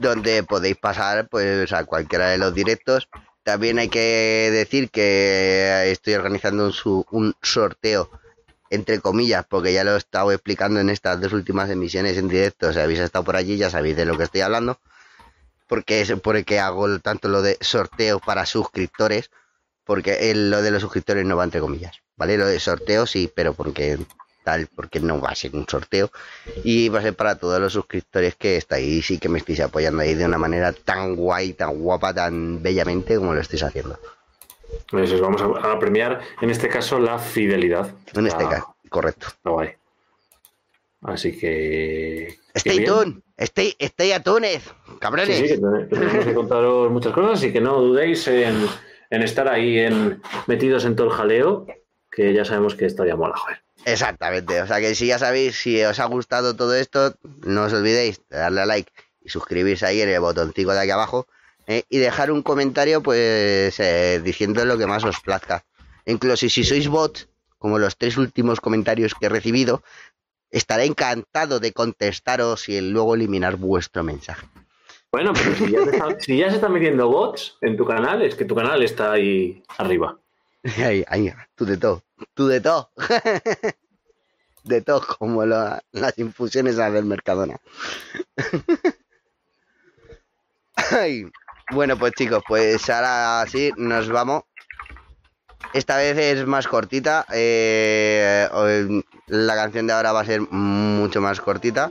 [0.00, 3.08] donde podéis pasar pues a cualquiera de los directos.
[3.42, 6.72] También hay que decir que estoy organizando
[7.10, 8.10] un, sorteo
[8.68, 12.72] entre comillas, porque ya lo he estado explicando en estas dos últimas emisiones en directo.
[12.72, 14.80] Si habéis estado por allí, ya sabéis de lo que estoy hablando.
[15.68, 19.30] Porque es por el que hago tanto lo de sorteo para suscriptores,
[19.84, 21.96] porque lo de los suscriptores no va entre comillas.
[22.16, 22.36] ¿Vale?
[22.36, 23.98] Lo de sorteo sí, pero porque
[24.46, 26.10] tal, porque no va a ser un sorteo
[26.62, 30.02] y va a ser para todos los suscriptores que estáis y que me estéis apoyando
[30.02, 33.98] ahí de una manera tan guay, tan guapa, tan bellamente como lo estáis haciendo.
[34.88, 37.92] Pues vamos a, premiar en este caso la fidelidad.
[38.14, 39.26] En este caso, correcto.
[39.42, 39.70] guay.
[41.02, 42.38] Así que.
[42.54, 44.62] Stay tuned, stay, stay atunes,
[45.00, 45.36] cabrones.
[45.36, 48.66] Sí, sí, que tenemos que contaros muchas cosas y que no dudéis en,
[49.10, 51.66] en estar ahí en, metidos en todo el jaleo
[52.16, 53.62] que ya sabemos que esto ya mola, joder.
[53.84, 57.14] Exactamente, o sea que si ya sabéis, si os ha gustado todo esto,
[57.44, 58.90] no os olvidéis de darle a like
[59.22, 61.26] y suscribirse ahí en el botoncito de aquí abajo
[61.66, 65.64] eh, y dejar un comentario pues eh, diciendo lo que más os plazca.
[66.06, 69.82] Incluso si sois bots, como los tres últimos comentarios que he recibido,
[70.50, 74.46] estaré encantado de contestaros y luego eliminar vuestro mensaje.
[75.12, 75.80] Bueno, pero si ya,
[76.18, 79.62] si ya se están metiendo bots en tu canal, es que tu canal está ahí
[79.76, 80.18] arriba.
[80.84, 82.02] Ahí, ahí, tú de todo,
[82.34, 82.90] tú de todo.
[84.64, 85.82] de todo, como las
[86.16, 87.56] infusiones a ver Mercadona.
[91.72, 94.44] bueno, pues chicos, pues ahora sí, nos vamos.
[95.72, 97.26] Esta vez es más cortita.
[97.32, 98.48] Eh,
[99.26, 101.90] la canción de ahora va a ser mucho más cortita.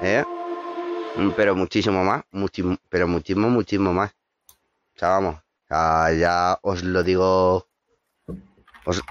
[0.00, 0.24] ¿eh?
[1.36, 2.24] Pero muchísimo más.
[2.88, 4.12] pero muchísimo, muchísimo más.
[5.00, 5.36] O vamos.
[5.68, 7.65] ya os lo digo
[8.86, 9.02] os,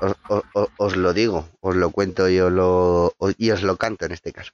[0.78, 4.32] os, lo digo, os lo cuento y os lo, y os lo canto en este
[4.32, 4.52] caso.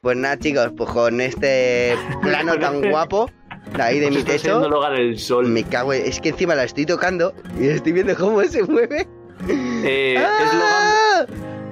[0.00, 3.30] Pues nada, chicos, pues con este plano tan guapo
[3.74, 4.64] de ahí de mi techo.
[4.94, 5.46] el sol.
[5.48, 9.06] Me cago en, Es que encima la estoy tocando y estoy viendo cómo se mueve.
[9.48, 11.26] Eh, ¡Ah!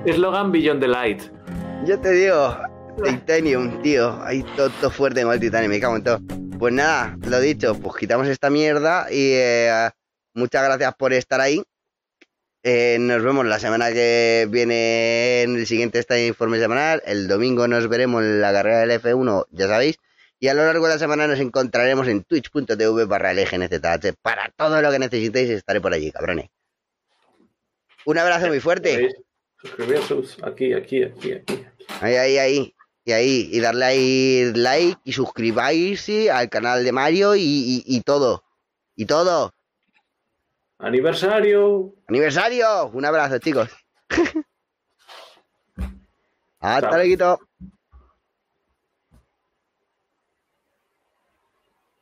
[0.05, 1.22] Eslogan Beyond the Light.
[1.86, 2.57] Yo te digo,
[3.02, 4.22] Titanium, tío.
[4.22, 6.20] Ahí todo, fuerte con el Titanium, me cago en todo.
[6.59, 9.90] Pues nada, lo dicho, pues quitamos esta mierda y eh,
[10.34, 11.62] muchas gracias por estar ahí.
[12.66, 17.02] Eh, nos vemos la semana que viene en el siguiente este informe semanal.
[17.04, 19.98] El domingo nos veremos en la carrera del F1, ya sabéis.
[20.40, 24.14] Y a lo largo de la semana nos encontraremos en twitch.tv barra LGNZH.
[24.22, 26.48] Para todo lo que necesitéis estaré por allí, cabrones.
[28.06, 29.14] Un abrazo muy fuerte.
[29.58, 31.66] Suscribiros aquí, aquí, aquí, aquí.
[32.00, 32.74] Ahí, ahí, ahí.
[33.04, 38.42] Y ahí, y darle ahí like y suscribáis al canal de Mario y todo.
[38.96, 39.52] Y todo.
[40.85, 41.95] Aniversario.
[42.09, 42.89] Aniversario.
[42.89, 43.70] Un abrazo, chicos.
[46.61, 47.41] Hasta luego.